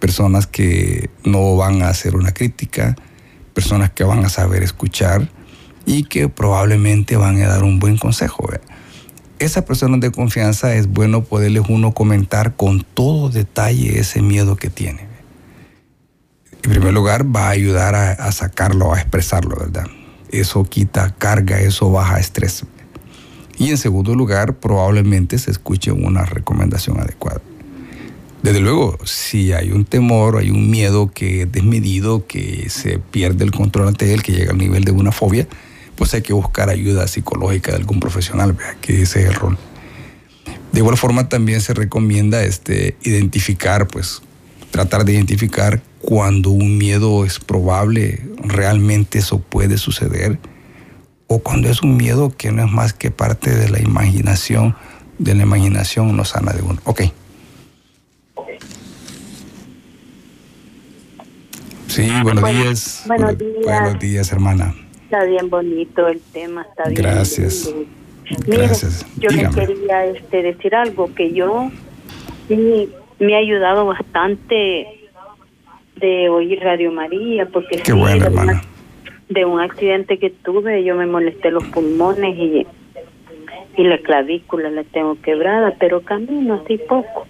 personas 0.00 0.46
que 0.46 1.10
no 1.24 1.54
van 1.54 1.82
a 1.82 1.88
hacer 1.88 2.16
una 2.16 2.32
crítica, 2.32 2.96
personas 3.54 3.90
que 3.90 4.02
van 4.02 4.24
a 4.24 4.28
saber 4.28 4.64
escuchar 4.64 5.28
y 5.86 6.04
que 6.04 6.28
probablemente 6.28 7.16
van 7.16 7.40
a 7.42 7.46
dar 7.46 7.62
un 7.62 7.78
buen 7.78 7.98
consejo. 7.98 8.48
Esas 9.38 9.64
personas 9.64 10.00
de 10.00 10.10
confianza 10.10 10.74
es 10.74 10.88
bueno 10.88 11.22
poderles 11.22 11.64
uno 11.68 11.92
comentar 11.92 12.56
con 12.56 12.82
todo 12.82 13.28
detalle 13.28 14.00
ese 14.00 14.22
miedo 14.22 14.56
que 14.56 14.70
tiene. 14.70 15.08
En 16.62 16.70
primer 16.70 16.92
lugar, 16.92 17.24
va 17.24 17.46
a 17.46 17.50
ayudar 17.50 17.94
a, 17.94 18.12
a 18.12 18.32
sacarlo, 18.32 18.92
a 18.92 19.00
expresarlo, 19.00 19.56
¿verdad? 19.56 19.86
Eso 20.30 20.64
quita 20.64 21.14
carga, 21.16 21.60
eso 21.60 21.90
baja 21.90 22.18
estrés. 22.18 22.64
Y 23.56 23.70
en 23.70 23.78
segundo 23.78 24.14
lugar, 24.14 24.54
probablemente 24.54 25.38
se 25.38 25.50
escuche 25.50 25.90
una 25.90 26.24
recomendación 26.24 27.00
adecuada. 27.00 27.40
Desde 28.42 28.60
luego, 28.60 28.98
si 29.04 29.52
hay 29.52 29.70
un 29.70 29.84
temor, 29.84 30.38
hay 30.38 30.50
un 30.50 30.70
miedo 30.70 31.10
que 31.12 31.42
es 31.42 31.52
desmedido, 31.52 32.26
que 32.26 32.70
se 32.70 32.98
pierde 32.98 33.44
el 33.44 33.50
control 33.50 33.88
ante 33.88 34.14
él, 34.14 34.22
que 34.22 34.32
llega 34.32 34.52
al 34.52 34.58
nivel 34.58 34.84
de 34.84 34.92
una 34.92 35.12
fobia, 35.12 35.46
pues 35.96 36.14
hay 36.14 36.22
que 36.22 36.32
buscar 36.32 36.70
ayuda 36.70 37.06
psicológica 37.06 37.72
de 37.72 37.78
algún 37.78 38.00
profesional, 38.00 38.56
que 38.80 39.02
ese 39.02 39.20
es 39.22 39.28
el 39.28 39.34
rol. 39.34 39.58
De 40.72 40.78
igual 40.78 40.96
forma 40.96 41.28
también 41.28 41.60
se 41.60 41.74
recomienda 41.74 42.42
este, 42.42 42.96
identificar, 43.02 43.86
pues 43.86 44.22
tratar 44.70 45.04
de 45.04 45.12
identificar 45.12 45.82
cuando 45.98 46.50
un 46.50 46.78
miedo 46.78 47.26
es 47.26 47.40
probable, 47.40 48.22
realmente 48.42 49.18
eso 49.18 49.40
puede 49.40 49.76
suceder, 49.76 50.38
o 51.26 51.40
cuando 51.40 51.68
es 51.68 51.82
un 51.82 51.96
miedo 51.96 52.34
que 52.34 52.52
no 52.52 52.64
es 52.64 52.72
más 52.72 52.94
que 52.94 53.10
parte 53.10 53.54
de 53.54 53.68
la 53.68 53.80
imaginación, 53.80 54.76
de 55.18 55.34
la 55.34 55.42
imaginación 55.42 56.16
no 56.16 56.24
sana 56.24 56.52
de 56.52 56.62
uno. 56.62 56.80
Ok. 56.84 57.02
Sí, 61.90 62.08
buenos 62.22 62.44
días. 62.48 63.04
Buenos 63.06 63.36
días. 63.36 63.64
Buenos 63.64 63.98
días, 63.98 64.32
hermana. 64.32 64.74
Está 65.04 65.24
bien 65.24 65.50
bonito 65.50 66.06
el 66.06 66.20
tema, 66.32 66.62
está 66.62 66.84
bien. 66.88 67.02
Gracias. 67.02 67.74
Mire, 68.46 68.58
Gracias. 68.66 69.04
yo 69.18 69.28
le 69.30 69.38
Dígame. 69.38 69.54
quería 69.66 70.06
este, 70.06 70.42
decir 70.44 70.72
algo 70.76 71.12
que 71.14 71.32
yo 71.32 71.68
sí, 72.46 72.88
me 73.18 73.34
ha 73.34 73.38
ayudado 73.38 73.86
bastante 73.86 74.86
de 75.96 76.28
oír 76.28 76.60
Radio 76.60 76.92
María, 76.92 77.46
porque 77.46 77.78
Qué 77.78 77.90
sí, 77.90 77.98
bueno, 77.98 78.24
de, 78.24 78.30
una- 78.30 78.40
hermana. 78.42 78.62
de 79.28 79.44
un 79.44 79.60
accidente 79.60 80.18
que 80.20 80.30
tuve, 80.30 80.84
yo 80.84 80.94
me 80.94 81.06
molesté 81.06 81.50
los 81.50 81.64
pulmones 81.64 82.36
y, 82.38 82.66
y 83.76 83.82
la 83.84 83.98
clavícula 83.98 84.70
la 84.70 84.84
tengo 84.84 85.20
quebrada, 85.20 85.74
pero 85.80 86.02
camino 86.02 86.62
así 86.64 86.78
poco. 86.88 87.26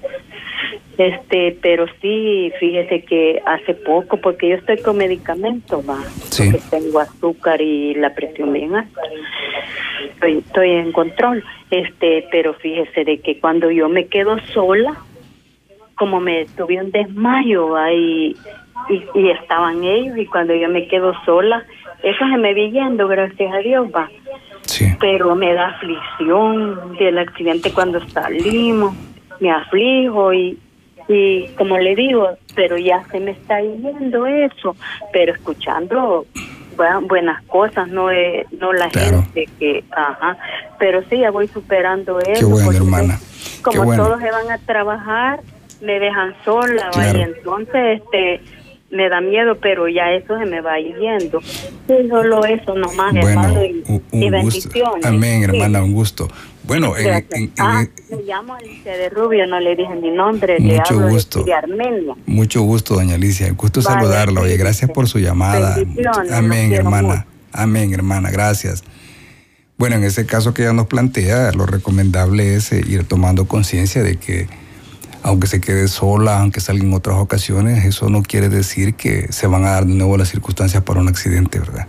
Este, 1.00 1.56
pero 1.62 1.86
sí, 2.02 2.52
fíjese 2.60 3.02
que 3.06 3.40
hace 3.46 3.72
poco, 3.72 4.18
porque 4.18 4.50
yo 4.50 4.56
estoy 4.56 4.76
con 4.82 4.98
medicamento, 4.98 5.82
va, 5.88 5.96
Sí. 6.28 6.50
porque 6.50 6.62
tengo 6.70 7.00
azúcar 7.00 7.58
y 7.62 7.94
la 7.94 8.14
presión 8.14 8.52
bien 8.52 8.74
alta. 8.74 9.00
Estoy, 10.12 10.38
estoy 10.46 10.70
en 10.72 10.92
control, 10.92 11.42
este, 11.70 12.28
pero 12.30 12.52
fíjese 12.52 13.04
de 13.06 13.18
que 13.18 13.40
cuando 13.40 13.70
yo 13.70 13.88
me 13.88 14.08
quedo 14.08 14.38
sola, 14.52 14.94
como 15.94 16.20
me 16.20 16.44
tuve 16.54 16.78
un 16.82 16.90
desmayo 16.90 17.76
ahí 17.76 18.36
y, 18.90 19.02
y 19.18 19.30
estaban 19.30 19.82
ellos 19.82 20.18
y 20.18 20.26
cuando 20.26 20.54
yo 20.54 20.68
me 20.68 20.86
quedo 20.86 21.14
sola, 21.24 21.64
eso 22.02 22.28
se 22.30 22.36
me 22.36 22.52
vi 22.52 22.72
yendo, 22.72 23.08
gracias 23.08 23.54
a 23.54 23.58
Dios, 23.60 23.88
va 23.94 24.10
Sí. 24.66 24.84
pero 25.00 25.34
me 25.34 25.54
da 25.54 25.68
aflicción 25.68 26.94
del 26.98 27.16
accidente 27.18 27.72
cuando 27.72 28.06
salimos, 28.08 28.94
me 29.40 29.50
aflijo 29.50 30.34
y, 30.34 30.58
y 31.12 31.48
como 31.58 31.76
le 31.76 31.94
digo, 31.96 32.28
pero 32.54 32.78
ya 32.78 33.04
se 33.10 33.18
me 33.18 33.32
está 33.32 33.60
yendo 33.60 34.26
eso, 34.26 34.76
pero 35.12 35.32
escuchando 35.34 36.24
bu- 36.76 37.08
buenas 37.08 37.42
cosas, 37.44 37.88
no 37.88 38.10
es, 38.10 38.46
no 38.52 38.72
la 38.72 38.88
Claro. 38.90 39.22
gente 39.24 39.48
que, 39.58 39.82
ajá, 39.90 40.38
pero 40.78 41.02
sí, 41.10 41.18
ya 41.18 41.30
voy 41.30 41.48
superando 41.48 42.20
eso. 42.20 42.38
Qué 42.38 42.44
bueno, 42.44 42.70
hermana. 42.72 43.18
Qué 43.18 43.62
Como 43.62 43.84
bueno. 43.84 44.04
todos 44.04 44.20
se 44.20 44.30
van 44.30 44.50
a 44.50 44.58
trabajar, 44.58 45.40
me 45.82 45.98
dejan 45.98 46.34
sola, 46.44 46.90
y 47.14 47.20
entonces, 47.20 48.00
este 48.02 48.40
me 48.92 49.08
da 49.08 49.20
miedo, 49.20 49.54
pero 49.56 49.86
ya 49.88 50.10
eso 50.12 50.36
se 50.38 50.46
me 50.46 50.60
va 50.60 50.76
yendo. 50.80 51.40
Sí, 51.42 51.94
solo 52.08 52.44
eso 52.44 52.74
nomás, 52.74 53.12
Bueno, 53.12 53.28
hermano, 53.28 53.64
y, 53.64 53.84
un, 53.86 54.02
un 54.10 54.22
y 54.22 54.30
gusto. 54.30 54.30
bendiciones. 54.30 55.06
Amén, 55.06 55.38
Sí. 55.38 55.44
hermana, 55.44 55.82
un 55.84 55.92
gusto. 55.92 56.28
Bueno, 56.70 56.96
en- 56.96 57.08
en- 57.08 57.26
en- 57.32 57.52
ah, 57.58 57.84
me 58.10 58.22
llamo 58.22 58.54
Alicia 58.54 58.96
de 58.96 59.08
Rubio, 59.08 59.44
no 59.48 59.58
le 59.58 59.74
dije 59.74 59.92
mi 59.96 60.12
nombre, 60.12 60.56
le 60.60 60.76
Mucho 60.76 60.94
hablo 60.94 61.06
de 61.06 61.12
gusto. 61.12 61.42
de 61.42 61.52
Armenia. 61.52 62.14
mucho 62.26 62.62
gusto, 62.62 62.94
doña 62.94 63.16
Alicia. 63.16 63.50
Gusto 63.54 63.82
Vale, 63.82 64.00
saludarla. 64.02 64.40
Oye, 64.42 64.56
gracias 64.56 64.88
por 64.88 65.08
su 65.08 65.18
llamada. 65.18 65.76
Amén, 66.32 66.72
hermana. 66.72 67.26
Amén, 67.50 67.92
hermana. 67.92 68.30
Gracias. 68.30 68.84
Bueno, 69.78 69.96
en 69.96 70.04
ese 70.04 70.26
caso 70.26 70.54
que 70.54 70.62
ella 70.62 70.72
nos 70.72 70.86
plantea, 70.86 71.50
lo 71.50 71.66
recomendable 71.66 72.54
es 72.54 72.70
eh, 72.70 72.84
ir 72.86 73.02
tomando 73.02 73.48
conciencia 73.48 74.04
de 74.04 74.16
que 74.18 74.46
aunque 75.24 75.48
se 75.48 75.60
quede 75.60 75.88
sola, 75.88 76.38
aunque 76.38 76.60
salga 76.60 76.84
en 76.84 76.94
otras 76.94 77.16
ocasiones, 77.16 77.84
eso 77.84 78.08
no 78.10 78.22
quiere 78.22 78.48
decir 78.48 78.94
que 78.94 79.26
se 79.32 79.48
van 79.48 79.64
a 79.64 79.70
dar 79.70 79.86
de 79.86 79.94
nuevo 79.94 80.16
las 80.16 80.28
circunstancias 80.28 80.84
para 80.84 81.00
un 81.00 81.08
accidente, 81.08 81.58
¿verdad? 81.58 81.88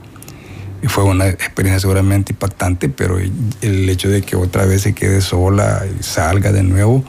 Y 0.81 0.87
fue 0.87 1.03
una 1.03 1.27
experiencia 1.27 1.79
seguramente 1.79 2.33
impactante, 2.33 2.89
pero 2.89 3.19
el 3.19 3.89
hecho 3.89 4.09
de 4.09 4.21
que 4.23 4.35
otra 4.35 4.65
vez 4.65 4.81
se 4.81 4.93
quede 4.93 5.21
sola 5.21 5.83
y 5.85 6.01
salga 6.01 6.51
de 6.51 6.63
nuevo 6.63 7.03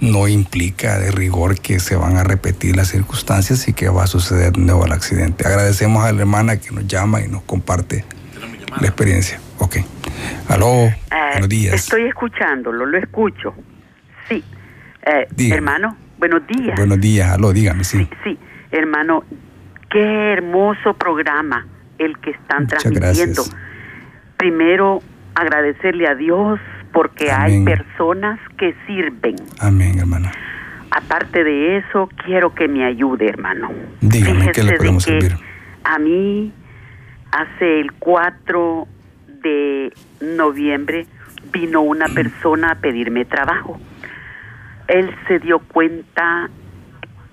no 0.00 0.28
implica 0.28 0.98
de 0.98 1.10
rigor 1.10 1.58
que 1.58 1.80
se 1.80 1.96
van 1.96 2.16
a 2.16 2.24
repetir 2.24 2.76
las 2.76 2.88
circunstancias 2.88 3.66
y 3.68 3.72
que 3.72 3.88
va 3.88 4.04
a 4.04 4.06
suceder 4.06 4.52
de 4.52 4.60
nuevo 4.60 4.84
el 4.84 4.92
accidente. 4.92 5.46
Agradecemos 5.46 6.04
a 6.04 6.12
la 6.12 6.20
hermana 6.20 6.58
que 6.58 6.70
nos 6.72 6.86
llama 6.86 7.22
y 7.22 7.28
nos 7.28 7.42
comparte 7.42 8.04
la 8.80 8.86
experiencia. 8.86 9.40
Ok. 9.58 9.76
Aló, 10.48 10.66
Eh, 10.66 10.94
buenos 11.32 11.48
días. 11.48 11.74
Estoy 11.74 12.02
escuchándolo, 12.04 12.84
lo 12.84 12.98
escucho. 12.98 13.54
Sí. 14.28 14.44
Eh, 15.06 15.26
hermano, 15.52 15.96
buenos 16.18 16.46
días. 16.46 16.76
Buenos 16.76 17.00
días, 17.00 17.30
aló, 17.30 17.52
dígame, 17.52 17.84
sí. 17.84 17.98
Sí, 17.98 18.08
sí, 18.24 18.38
hermano, 18.72 19.24
qué 19.90 20.32
hermoso 20.32 20.94
programa 20.98 21.66
el 21.98 22.18
que 22.18 22.30
están 22.30 22.64
Muchas 22.64 22.82
transmitiendo. 22.82 23.42
gracias. 23.42 23.56
Primero, 24.36 25.00
agradecerle 25.34 26.06
a 26.08 26.14
Dios 26.14 26.60
porque 26.92 27.30
hay 27.30 27.64
personas 27.64 28.38
que 28.56 28.74
sirven. 28.86 29.36
Amén, 29.60 29.98
hermana. 29.98 30.32
Aparte 30.90 31.42
de 31.42 31.78
eso, 31.78 32.08
quiero 32.24 32.54
que 32.54 32.68
me 32.68 32.84
ayude, 32.84 33.28
hermano. 33.28 33.70
Dígame, 34.00 34.52
¿qué 34.52 34.62
le 34.62 34.72
de 34.72 34.78
podemos 34.78 35.04
que 35.04 35.20
servir? 35.20 35.36
A 35.82 35.98
mí, 35.98 36.52
hace 37.32 37.80
el 37.80 37.92
4 37.94 38.86
de 39.42 39.92
noviembre, 40.20 41.06
vino 41.52 41.80
una 41.82 42.06
persona 42.08 42.72
a 42.72 42.74
pedirme 42.76 43.24
trabajo. 43.24 43.80
Él 44.86 45.10
se 45.26 45.40
dio 45.40 45.58
cuenta 45.58 46.48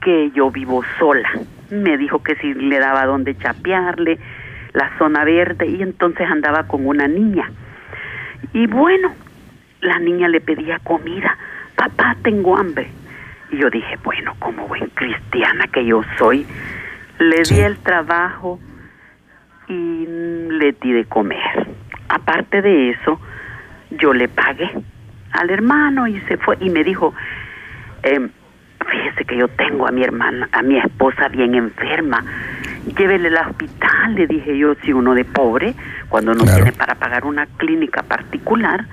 que 0.02 0.32
yo 0.32 0.50
vivo 0.50 0.84
sola. 0.98 1.30
Me 1.70 1.98
dijo 1.98 2.24
que 2.24 2.36
si 2.38 2.54
le 2.54 2.80
daba 2.80 3.06
donde 3.06 3.38
chapearle, 3.38 4.20
la 4.74 4.98
zona 4.98 5.24
verde, 5.26 5.68
y 5.68 5.82
entonces 5.82 6.30
andaba 6.30 6.64
con 6.68 6.86
una 6.88 7.08
niña. 7.08 7.52
Y 8.54 8.68
bueno, 8.68 9.14
la 9.82 10.00
niña 10.00 10.28
le 10.28 10.42
pedía 10.42 10.80
comida. 10.80 11.38
Papá, 11.76 12.16
tengo 12.24 12.58
hambre. 12.58 12.90
Y 13.52 13.58
yo 13.58 13.70
dije, 13.70 13.98
bueno, 14.04 14.36
como 14.40 14.68
buen 14.68 14.88
cristiana 14.90 15.68
que 15.68 15.86
yo 15.86 16.04
soy, 16.18 16.46
le 17.20 17.44
Sí. 17.46 17.56
di 17.56 17.62
el 17.62 17.78
trabajo 17.80 18.60
y 19.68 20.06
le 20.08 20.72
di 20.74 20.92
de 20.94 21.06
comer. 21.06 21.68
Aparte 22.10 22.62
de 22.62 22.92
eso, 22.92 23.20
yo 23.92 24.14
le 24.14 24.28
pagué 24.28 24.70
al 25.34 25.50
hermano 25.50 26.08
y 26.08 26.20
se 26.22 26.38
fue 26.38 26.58
y 26.60 26.70
me 26.70 26.84
dijo, 26.84 27.14
em, 28.04 28.30
fíjese 28.90 29.26
que 29.26 29.38
yo 29.38 29.48
tengo 29.50 29.88
a 29.88 29.92
mi 29.92 30.04
hermana, 30.04 30.50
a 30.52 30.62
mi 30.62 30.78
esposa 30.78 31.28
bien 31.30 31.56
enferma, 31.56 32.24
llévele 32.98 33.28
al 33.30 33.50
hospital, 33.50 34.16
le 34.16 34.28
dije 34.28 34.58
yo, 34.58 34.76
si 34.84 34.94
uno 34.94 35.14
de 35.14 35.26
pobre, 35.26 35.74
cuando 36.10 36.34
no 36.34 36.44
Claro. 36.44 36.58
tiene 36.64 36.72
para 36.74 36.96
pagar 36.96 37.26
una 37.26 37.46
clínica 37.58 38.04
particular, 38.04 38.86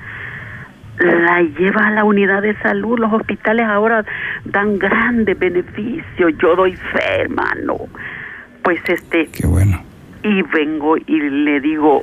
la 0.98 1.42
lleva 1.42 1.86
a 1.86 1.90
la 1.92 2.04
unidad 2.04 2.42
de 2.42 2.56
salud. 2.58 2.98
Los 2.98 3.12
hospitales 3.12 3.66
ahora 3.66 4.04
dan 4.44 4.78
grandes 4.78 5.38
beneficios. 5.38 6.32
Yo 6.38 6.56
doy 6.56 6.74
fe, 6.74 7.20
hermano. 7.20 7.76
Pues 8.62 8.80
este, 8.88 9.28
Qué 9.28 9.46
bueno. 9.46 9.80
y 10.22 10.42
vengo 10.42 10.96
y 10.96 11.20
le 11.20 11.60
digo, 11.60 12.02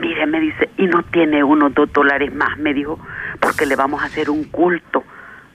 mire, 0.00 0.26
me 0.26 0.40
dice, 0.40 0.68
y 0.76 0.86
no 0.86 1.02
tiene 1.04 1.44
unos 1.44 1.72
dos 1.74 1.92
dólares 1.92 2.34
más, 2.34 2.58
me 2.58 2.74
dijo, 2.74 2.98
porque 3.40 3.64
le 3.64 3.76
vamos 3.76 4.02
a 4.02 4.06
hacer 4.06 4.28
un 4.28 4.44
culto. 4.44 5.04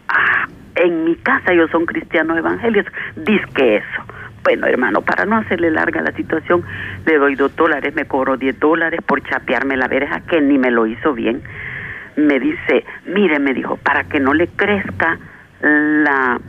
Ah, 0.08 0.48
en 0.76 1.04
mi 1.04 1.16
casa 1.18 1.52
ellos 1.52 1.70
son 1.72 1.86
cristianos 1.86 2.38
evangélicos, 2.38 2.92
dice 3.18 3.46
que 3.54 3.76
eso. 3.78 4.02
Bueno, 4.44 4.66
hermano, 4.66 5.02
para 5.02 5.26
no 5.26 5.38
hacerle 5.38 5.70
larga 5.70 6.02
la 6.02 6.12
situación, 6.14 6.64
le 7.06 7.18
doy 7.18 7.36
dos 7.36 7.56
dólares, 7.56 7.94
me 7.94 8.06
cobró 8.06 8.38
diez 8.38 8.60
dólares 8.60 9.00
por 9.06 9.22
chapearme 9.22 9.78
la 9.78 9.88
verja, 9.88 10.22
que 10.22 10.42
ni 10.42 10.58
me 10.58 10.72
lo 10.72 10.88
hizo 10.88 11.14
bien. 11.14 11.42
Me 12.16 12.40
dice, 12.40 12.84
mire, 13.06 13.40
me 13.40 13.54
dijo, 13.54 13.78
para 13.78 14.04
que 14.06 14.20
no 14.20 14.34
le 14.34 14.48
crezca 14.48 15.20
la 15.62 16.40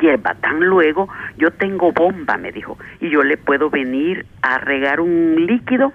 hierba 0.00 0.34
tan 0.34 0.60
luego, 0.60 1.08
yo 1.36 1.50
tengo 1.50 1.90
bomba, 1.90 2.36
me 2.36 2.52
dijo, 2.52 2.78
y 3.00 3.10
yo 3.10 3.24
le 3.24 3.36
puedo 3.36 3.70
venir 3.70 4.24
a 4.42 4.58
regar 4.58 5.00
un 5.00 5.34
líquido 5.46 5.92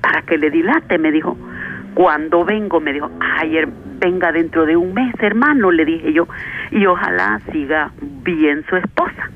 para 0.00 0.22
que 0.22 0.38
le 0.38 0.50
dilate, 0.50 0.98
me 0.98 1.12
dijo. 1.12 1.36
Cuando 1.94 2.42
vengo, 2.42 2.80
me 2.80 2.94
dijo, 2.94 3.10
ayer 3.38 3.68
venga 4.00 4.32
dentro 4.32 4.64
de 4.64 4.76
un 4.76 4.94
mes, 4.94 5.14
hermano, 5.20 5.70
le 5.70 5.84
dije 5.84 6.14
yo, 6.14 6.26
y 6.70 6.86
ojalá 6.86 7.38
siga 7.52 7.90
bien 8.00 8.64
su 8.66 8.76
esposa. 8.76 9.28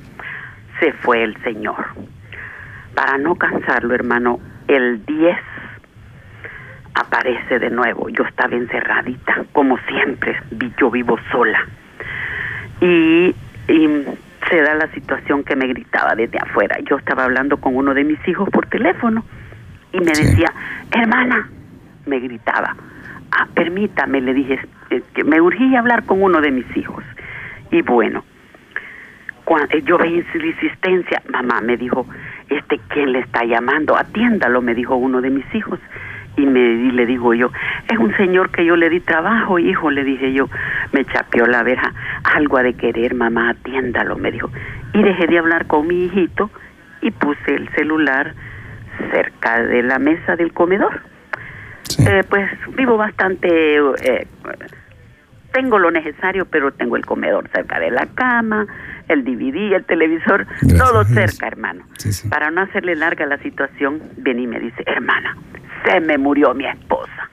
Se 0.80 0.92
fue 0.92 1.22
el 1.22 1.36
Señor. 1.42 1.86
Para 2.94 3.18
no 3.18 3.34
cansarlo, 3.34 3.94
hermano, 3.94 4.40
el 4.68 5.04
10 5.04 5.36
aparece 6.94 7.58
de 7.58 7.70
nuevo. 7.70 8.08
Yo 8.08 8.24
estaba 8.24 8.56
encerradita, 8.56 9.44
como 9.52 9.78
siempre, 9.88 10.40
yo 10.78 10.90
vivo 10.90 11.18
sola. 11.30 11.66
Y, 12.80 13.34
se 14.48 14.62
da 14.62 14.74
la 14.74 14.86
situación 14.92 15.42
que 15.42 15.56
me 15.56 15.66
gritaba 15.66 16.14
desde 16.14 16.38
afuera. 16.38 16.78
Yo 16.88 16.96
estaba 16.98 17.24
hablando 17.24 17.56
con 17.56 17.74
uno 17.74 17.92
de 17.94 18.04
mis 18.04 18.28
hijos 18.28 18.48
por 18.50 18.66
teléfono 18.66 19.24
y 19.92 19.98
me 19.98 20.12
decía, 20.12 20.52
hermana, 20.92 21.50
me 22.06 22.20
gritaba, 22.20 22.76
ah, 23.32 23.48
permítame, 23.54 24.20
le 24.20 24.34
dije, 24.34 24.60
que 25.14 25.24
me 25.24 25.40
urgía 25.40 25.80
hablar 25.80 26.04
con 26.04 26.22
uno 26.22 26.40
de 26.40 26.52
mis 26.52 26.76
hijos. 26.76 27.02
Y 27.72 27.82
bueno, 27.82 28.22
cuando 29.46 29.78
yo 29.78 29.96
veía 29.96 30.24
insistencia, 30.34 31.22
mamá 31.30 31.60
me 31.60 31.76
dijo, 31.76 32.04
este, 32.48 32.80
¿quién 32.88 33.12
le 33.12 33.20
está 33.20 33.44
llamando? 33.44 33.96
Atiéndalo, 33.96 34.60
me 34.60 34.74
dijo 34.74 34.96
uno 34.96 35.20
de 35.20 35.30
mis 35.30 35.54
hijos. 35.54 35.78
Y, 36.36 36.44
me, 36.44 36.92
le 36.92 37.06
digo 37.06 37.32
yo, 37.32 37.52
es 37.88 37.96
un 37.96 38.14
señor 38.16 38.50
que 38.50 38.64
yo 38.64 38.74
le 38.74 38.90
di 38.90 38.98
trabajo, 38.98 39.60
hijo, 39.60 39.92
le 39.92 40.02
dije 40.02 40.32
yo, 40.32 40.48
me 40.92 41.04
chapeó 41.04 41.46
la 41.46 41.62
verja, 41.62 41.92
algo 42.24 42.58
ha 42.58 42.64
de 42.64 42.74
querer, 42.74 43.14
mamá, 43.14 43.50
atiéndalo, 43.50 44.16
me 44.16 44.32
dijo. 44.32 44.50
Y 44.92 45.02
dejé 45.02 45.28
de 45.28 45.38
hablar 45.38 45.68
con 45.68 45.86
mi 45.86 46.06
hijito 46.06 46.50
y 47.00 47.12
puse 47.12 47.54
el 47.54 47.68
celular 47.76 48.34
cerca 49.12 49.62
de 49.62 49.84
la 49.84 50.00
mesa 50.00 50.34
del 50.34 50.52
comedor. 50.52 51.02
Eh, 52.00 52.24
pues 52.28 52.50
vivo 52.76 52.96
bastante, 52.96 53.76
eh, 53.76 54.26
tengo 55.56 55.78
lo 55.78 55.90
necesario, 55.90 56.44
pero 56.44 56.70
tengo 56.70 56.96
el 56.96 57.06
comedor 57.06 57.48
cerca 57.48 57.80
de 57.80 57.90
la 57.90 58.06
cama, 58.14 58.66
el 59.08 59.24
DVD, 59.24 59.72
el 59.72 59.86
televisor, 59.86 60.46
todo 60.76 61.02
cerca, 61.04 61.46
hermano. 61.46 61.82
Para 62.28 62.50
no 62.50 62.60
hacerle 62.60 62.94
larga 62.94 63.24
la 63.24 63.38
situación, 63.38 64.02
ven 64.18 64.38
y 64.38 64.46
me 64.46 64.60
dice, 64.60 64.82
hermana, 64.84 65.34
se 65.86 65.98
me 66.00 66.18
murió 66.18 66.52
mi 66.52 66.66
esposa. 66.66 67.30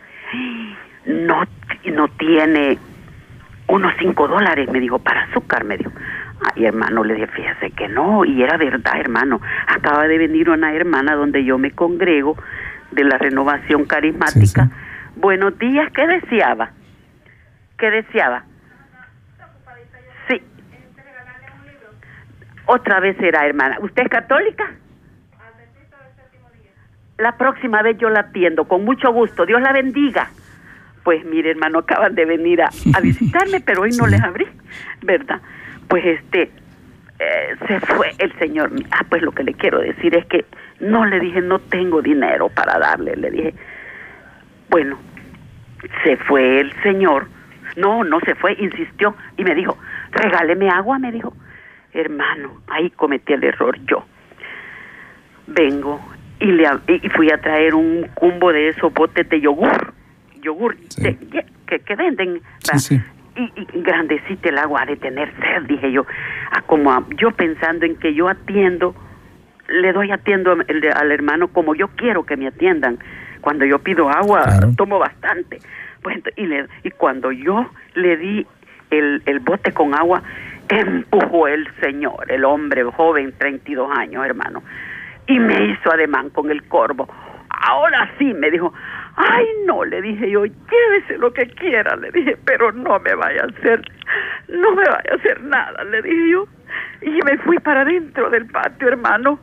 No, 1.05 1.43
no 1.91 2.07
tiene 2.17 2.77
unos 3.67 3.93
cinco 3.99 4.29
dólares, 4.29 4.69
me 4.71 4.79
dijo, 4.79 4.99
para 4.99 5.23
azúcar, 5.23 5.65
me 5.65 5.75
dijo. 5.75 5.91
Ay, 6.55 6.63
hermano, 6.63 7.03
le 7.03 7.15
dije, 7.15 7.27
fíjese 7.27 7.71
que 7.71 7.89
no, 7.89 8.23
y 8.23 8.41
era 8.41 8.55
verdad, 8.55 9.01
hermano. 9.01 9.41
Acaba 9.67 10.07
de 10.07 10.17
venir 10.17 10.49
una 10.49 10.73
hermana 10.73 11.15
donde 11.15 11.43
yo 11.43 11.57
me 11.57 11.71
congrego 11.71 12.37
de 12.91 13.03
la 13.03 13.17
renovación 13.17 13.83
carismática. 13.83 14.69
Buenos 15.17 15.59
días, 15.59 15.91
¿qué 15.91 16.07
deseaba? 16.07 16.71
¿Qué 17.83 17.91
deseaba? 17.91 18.45
Sí. 20.29 20.41
Otra 22.65 23.01
vez 23.01 23.17
será, 23.17 23.45
hermana. 23.45 23.77
¿Usted 23.81 24.03
es 24.03 24.09
católica? 24.09 24.71
La 27.17 27.35
próxima 27.35 27.81
vez 27.81 27.97
yo 27.97 28.09
la 28.09 28.21
atiendo, 28.21 28.69
con 28.69 28.85
mucho 28.85 29.11
gusto. 29.11 29.45
Dios 29.45 29.61
la 29.61 29.73
bendiga. 29.73 30.29
Pues 31.03 31.25
mire, 31.25 31.51
hermano, 31.51 31.79
acaban 31.79 32.15
de 32.15 32.23
venir 32.23 32.61
a, 32.61 32.69
visitarme, 33.03 33.59
pero 33.59 33.81
hoy 33.81 33.91
no 33.97 34.07
les 34.07 34.23
abrí, 34.23 34.47
¿verdad? 35.01 35.41
Pues 35.89 36.05
este, 36.05 36.43
eh, 37.19 37.55
se 37.67 37.81
fue 37.81 38.13
el 38.17 38.31
Señor. 38.39 38.71
Ah, 38.91 39.03
pues 39.09 39.21
lo 39.21 39.33
que 39.33 39.43
le 39.43 39.55
quiero 39.55 39.81
decir 39.81 40.15
es 40.15 40.25
que 40.27 40.45
no 40.79 41.05
le 41.05 41.19
dije, 41.19 41.41
no 41.41 41.59
tengo 41.59 42.01
dinero 42.01 42.47
para 42.47 42.79
darle. 42.79 43.17
Le 43.17 43.29
dije, 43.29 43.53
bueno, 44.69 44.97
se 46.05 46.15
fue 46.15 46.61
el 46.61 46.71
Señor. 46.81 47.27
No, 47.75 48.03
no 48.03 48.19
se 48.21 48.35
fue, 48.35 48.53
insistió 48.59 49.15
y 49.37 49.43
me 49.43 49.55
dijo, 49.55 49.77
regáleme 50.11 50.69
agua, 50.69 50.99
me 50.99 51.11
dijo. 51.11 51.33
Hermano, 51.93 52.61
ahí 52.67 52.89
cometí 52.91 53.33
el 53.33 53.43
error 53.43 53.77
yo. 53.85 54.03
Vengo 55.47 55.99
y, 56.39 56.51
le, 56.51 56.67
y 56.87 57.09
fui 57.09 57.31
a 57.31 57.37
traer 57.37 57.75
un 57.75 58.07
cumbo 58.15 58.51
de 58.51 58.69
esos 58.69 58.93
botes 58.93 59.29
de 59.29 59.39
yogur, 59.39 59.93
yogur 60.41 60.75
que, 61.67 61.79
que 61.79 61.95
venden. 61.95 62.41
Y, 63.35 63.51
y, 63.55 63.81
grandecita 63.81 64.49
el 64.49 64.57
agua 64.59 64.85
de 64.85 64.95
tener 64.95 65.31
sed, 65.39 65.63
dije 65.67 65.91
yo. 65.91 66.05
Ah, 66.51 66.61
como 66.65 67.07
yo 67.17 67.31
pensando 67.31 67.85
en 67.85 67.95
que 67.95 68.13
yo 68.13 68.27
atiendo, 68.29 68.95
le 69.67 69.91
doy 69.91 70.11
atiendo 70.11 70.51
al 70.51 71.11
hermano 71.11 71.47
como 71.47 71.73
yo 71.73 71.87
quiero 71.89 72.25
que 72.25 72.37
me 72.37 72.47
atiendan. 72.47 72.99
Cuando 73.41 73.65
yo 73.65 73.79
pido 73.79 74.09
agua, 74.09 74.43
tomo 74.77 74.99
bastante. 74.99 75.59
Pues, 76.03 76.19
y, 76.35 76.45
le, 76.45 76.67
y 76.83 76.91
cuando 76.91 77.31
yo 77.31 77.69
le 77.95 78.17
di 78.17 78.45
el, 78.91 79.23
el 79.25 79.39
bote 79.39 79.71
con 79.71 79.95
agua, 79.95 80.21
empujó 80.69 81.47
el 81.47 81.67
señor, 81.81 82.31
el 82.31 82.45
hombre 82.45 82.83
joven, 82.83 83.33
32 83.37 83.89
años, 83.97 84.25
hermano 84.25 84.61
y 85.27 85.39
me 85.39 85.65
hizo 85.65 85.91
ademán 85.91 86.29
con 86.29 86.51
el 86.51 86.63
corvo. 86.63 87.07
Ahora 87.49 88.11
sí, 88.17 88.33
me 88.33 88.51
dijo, 88.51 88.73
ay 89.15 89.45
no, 89.65 89.85
le 89.85 90.01
dije 90.01 90.29
yo, 90.29 90.45
llévese 90.45 91.17
lo 91.17 91.31
que 91.31 91.47
quiera, 91.47 91.95
le 91.95 92.11
dije, 92.11 92.37
pero 92.45 92.71
no 92.71 92.99
me 92.99 93.15
vaya 93.15 93.43
a 93.43 93.57
hacer, 93.57 93.81
no 94.49 94.71
me 94.71 94.83
vaya 94.83 95.11
a 95.11 95.15
hacer 95.15 95.41
nada, 95.43 95.83
le 95.85 96.01
dije 96.01 96.29
yo. 96.29 96.47
Y 97.01 97.19
me 97.23 97.37
fui 97.39 97.59
para 97.59 97.85
dentro 97.85 98.29
del 98.29 98.47
patio, 98.47 98.87
hermano, 98.87 99.39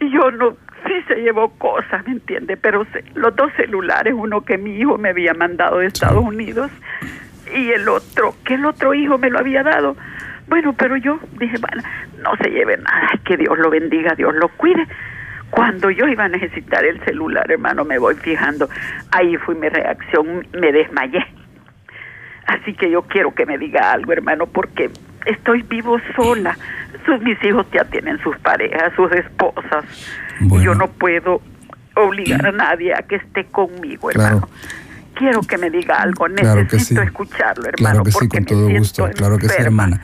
y 0.00 0.10
yo 0.10 0.30
no, 0.32 0.56
sí 0.86 0.94
se 1.08 1.16
llevó 1.16 1.50
cosas, 1.58 2.06
¿me 2.06 2.12
entiende? 2.12 2.56
Pero 2.56 2.86
los 3.14 3.36
dos 3.36 3.52
celulares, 3.56 4.14
uno 4.16 4.42
que 4.42 4.58
mi 4.58 4.76
hijo 4.76 4.98
me 4.98 5.10
había 5.10 5.34
mandado 5.34 5.78
de 5.78 5.86
Estados 5.86 6.24
Unidos 6.24 6.70
y 7.54 7.70
el 7.70 7.88
otro, 7.88 8.34
que 8.44 8.54
el 8.54 8.64
otro 8.64 8.94
hijo 8.94 9.18
me 9.18 9.30
lo 9.30 9.38
había 9.38 9.62
dado. 9.62 9.96
Bueno, 10.48 10.74
pero 10.74 10.96
yo 10.96 11.18
dije, 11.38 11.56
bueno, 11.58 11.82
no 12.22 12.36
se 12.36 12.50
lleve 12.50 12.76
nada, 12.76 13.08
que 13.24 13.36
Dios 13.36 13.58
lo 13.58 13.70
bendiga, 13.70 14.14
Dios 14.14 14.34
lo 14.34 14.48
cuide. 14.48 14.86
Cuando 15.50 15.90
yo 15.90 16.08
iba 16.08 16.24
a 16.24 16.28
necesitar 16.28 16.84
el 16.84 16.98
celular, 17.04 17.50
hermano, 17.50 17.84
me 17.84 17.98
voy 17.98 18.14
fijando, 18.14 18.68
ahí 19.10 19.36
fue 19.36 19.54
mi 19.54 19.68
reacción, 19.68 20.46
me 20.52 20.72
desmayé. 20.72 21.24
Así 22.46 22.74
que 22.74 22.90
yo 22.90 23.02
quiero 23.02 23.34
que 23.34 23.46
me 23.46 23.58
diga 23.58 23.92
algo, 23.92 24.12
hermano, 24.12 24.46
porque 24.46 24.90
estoy 25.26 25.62
vivo 25.62 25.98
sola. 26.16 26.56
Sus, 27.04 27.20
mis 27.22 27.42
hijos 27.44 27.66
ya 27.72 27.84
tienen 27.84 28.20
sus 28.22 28.36
parejas, 28.38 28.92
sus 28.94 29.10
esposas. 29.12 29.84
Y 30.40 30.62
yo 30.62 30.74
no 30.74 30.88
puedo 30.88 31.40
obligar 31.94 32.46
a 32.46 32.52
nadie 32.52 32.94
a 32.94 33.02
que 33.02 33.16
esté 33.16 33.44
conmigo, 33.46 34.10
hermano. 34.10 34.48
Quiero 35.14 35.42
que 35.42 35.58
me 35.58 35.70
diga 35.70 36.00
algo, 36.00 36.28
necesito 36.28 37.02
escucharlo, 37.02 37.68
hermano. 37.68 38.02
Claro 38.02 38.04
que 38.04 38.12
sí, 38.12 38.28
con 38.28 38.44
todo 38.44 38.68
gusto. 38.70 39.10
Claro 39.14 39.38
que 39.38 39.48
sí, 39.48 39.56
hermana. 39.58 40.02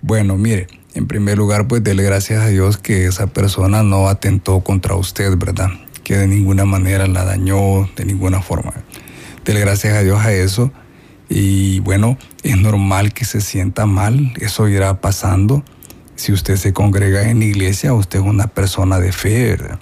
Bueno, 0.00 0.36
mire, 0.36 0.66
en 0.94 1.06
primer 1.06 1.38
lugar, 1.38 1.68
pues 1.68 1.82
dele 1.84 2.02
gracias 2.02 2.42
a 2.42 2.48
Dios 2.48 2.76
que 2.76 3.06
esa 3.06 3.28
persona 3.28 3.82
no 3.82 4.08
atentó 4.08 4.60
contra 4.60 4.94
usted, 4.94 5.36
¿verdad? 5.36 5.70
Que 6.02 6.16
de 6.16 6.26
ninguna 6.26 6.64
manera 6.64 7.06
la 7.06 7.24
dañó, 7.24 7.88
de 7.96 8.04
ninguna 8.04 8.42
forma. 8.42 8.72
Dele 9.44 9.60
gracias 9.60 9.94
a 9.94 10.00
Dios 10.02 10.20
a 10.20 10.32
eso. 10.32 10.72
Y 11.28 11.80
bueno, 11.80 12.16
es 12.42 12.56
normal 12.56 13.12
que 13.12 13.24
se 13.24 13.40
sienta 13.40 13.86
mal, 13.86 14.32
eso 14.40 14.68
irá 14.68 15.00
pasando. 15.00 15.64
Si 16.16 16.32
usted 16.32 16.56
se 16.56 16.72
congrega 16.72 17.30
en 17.30 17.42
iglesia, 17.42 17.92
usted 17.92 18.20
es 18.20 18.24
una 18.24 18.46
persona 18.48 18.98
de 18.98 19.12
fe, 19.12 19.50
¿verdad? 19.50 19.78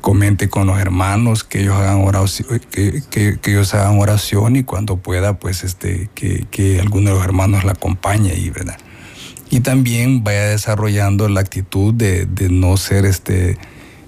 comente 0.00 0.48
con 0.48 0.66
los 0.66 0.78
hermanos 0.78 1.44
que 1.44 1.60
ellos 1.60 1.74
hagan 1.76 2.00
oración, 3.98 4.56
y 4.56 4.64
cuando 4.64 4.96
pueda, 4.96 5.38
pues 5.38 5.62
este, 5.62 6.08
que, 6.14 6.46
que 6.50 6.80
alguno 6.80 7.10
de 7.10 7.16
los 7.16 7.24
hermanos 7.24 7.64
la 7.64 7.72
acompañe 7.72 8.30
ahí, 8.30 8.48
¿verdad? 8.48 8.78
y 9.50 9.60
también 9.60 10.22
vaya 10.22 10.46
desarrollando 10.46 11.28
la 11.28 11.40
actitud 11.40 11.92
de, 11.92 12.26
no 12.50 12.76
ser 12.76 13.04
este, 13.04 13.58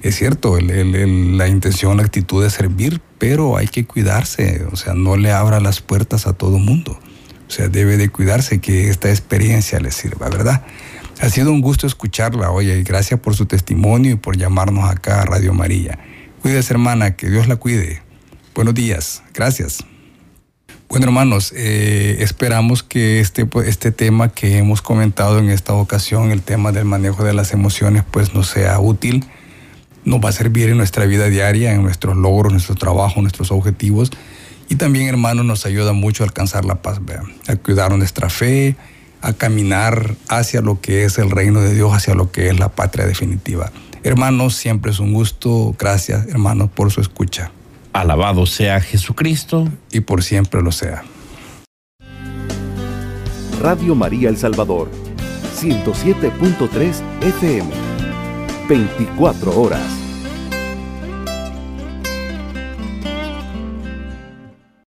es 0.00 0.14
cierto, 0.14 0.58
la 0.60 1.48
intención, 1.48 1.96
la 1.96 2.04
actitud 2.04 2.42
de 2.42 2.48
servir, 2.48 3.00
pero 3.22 3.56
hay 3.56 3.68
que 3.68 3.84
cuidarse, 3.84 4.66
o 4.72 4.74
sea, 4.74 4.94
no 4.94 5.16
le 5.16 5.30
abra 5.30 5.60
las 5.60 5.80
puertas 5.80 6.26
a 6.26 6.32
todo 6.32 6.58
mundo, 6.58 6.98
o 7.46 7.50
sea, 7.52 7.68
debe 7.68 7.96
de 7.96 8.08
cuidarse 8.08 8.60
que 8.60 8.90
esta 8.90 9.10
experiencia 9.10 9.78
le 9.78 9.92
sirva, 9.92 10.28
¿verdad? 10.28 10.64
Ha 11.20 11.28
sido 11.28 11.52
un 11.52 11.60
gusto 11.60 11.86
escucharla, 11.86 12.50
oye, 12.50 12.76
y 12.76 12.82
gracias 12.82 13.20
por 13.20 13.36
su 13.36 13.46
testimonio 13.46 14.10
y 14.10 14.16
por 14.16 14.36
llamarnos 14.36 14.90
acá 14.90 15.22
a 15.22 15.24
Radio 15.24 15.54
María. 15.54 16.00
Cuídese, 16.42 16.72
hermana, 16.72 17.14
que 17.14 17.30
Dios 17.30 17.46
la 17.46 17.54
cuide. 17.54 18.02
Buenos 18.56 18.74
días, 18.74 19.22
gracias. 19.32 19.84
Bueno, 20.88 21.06
hermanos, 21.06 21.54
eh, 21.56 22.16
esperamos 22.18 22.82
que 22.82 23.20
este, 23.20 23.46
pues, 23.46 23.68
este 23.68 23.92
tema 23.92 24.30
que 24.30 24.58
hemos 24.58 24.82
comentado 24.82 25.38
en 25.38 25.48
esta 25.48 25.74
ocasión, 25.74 26.32
el 26.32 26.42
tema 26.42 26.72
del 26.72 26.86
manejo 26.86 27.22
de 27.22 27.34
las 27.34 27.52
emociones, 27.52 28.02
pues 28.02 28.34
nos 28.34 28.48
sea 28.48 28.80
útil, 28.80 29.24
nos 30.04 30.20
va 30.20 30.30
a 30.30 30.32
servir 30.32 30.68
en 30.68 30.76
nuestra 30.76 31.06
vida 31.06 31.28
diaria, 31.28 31.72
en 31.72 31.82
nuestros 31.82 32.16
logros, 32.16 32.52
nuestro 32.52 32.74
trabajo, 32.74 33.20
nuestros 33.20 33.50
objetivos. 33.52 34.10
Y 34.68 34.76
también, 34.76 35.08
hermanos, 35.08 35.44
nos 35.44 35.66
ayuda 35.66 35.92
mucho 35.92 36.22
a 36.22 36.26
alcanzar 36.26 36.64
la 36.64 36.76
paz, 36.76 37.00
a 37.48 37.56
cuidar 37.56 37.96
nuestra 37.96 38.30
fe, 38.30 38.76
a 39.20 39.32
caminar 39.32 40.16
hacia 40.28 40.60
lo 40.60 40.80
que 40.80 41.04
es 41.04 41.18
el 41.18 41.30
reino 41.30 41.60
de 41.60 41.74
Dios, 41.74 41.92
hacia 41.92 42.14
lo 42.14 42.32
que 42.32 42.48
es 42.48 42.58
la 42.58 42.68
patria 42.68 43.06
definitiva. 43.06 43.70
Hermanos, 44.02 44.56
siempre 44.56 44.90
es 44.90 44.98
un 44.98 45.12
gusto. 45.12 45.74
Gracias, 45.78 46.26
hermanos, 46.28 46.70
por 46.70 46.90
su 46.90 47.00
escucha. 47.00 47.52
Alabado 47.92 48.46
sea 48.46 48.80
Jesucristo. 48.80 49.68
Y 49.90 50.00
por 50.00 50.22
siempre 50.22 50.62
lo 50.62 50.72
sea. 50.72 51.04
Radio 53.60 53.94
María 53.94 54.28
El 54.28 54.36
Salvador, 54.36 54.90
107.3 55.60 57.00
FM, 57.20 57.70
24 58.72 59.50
horas. 59.54 60.01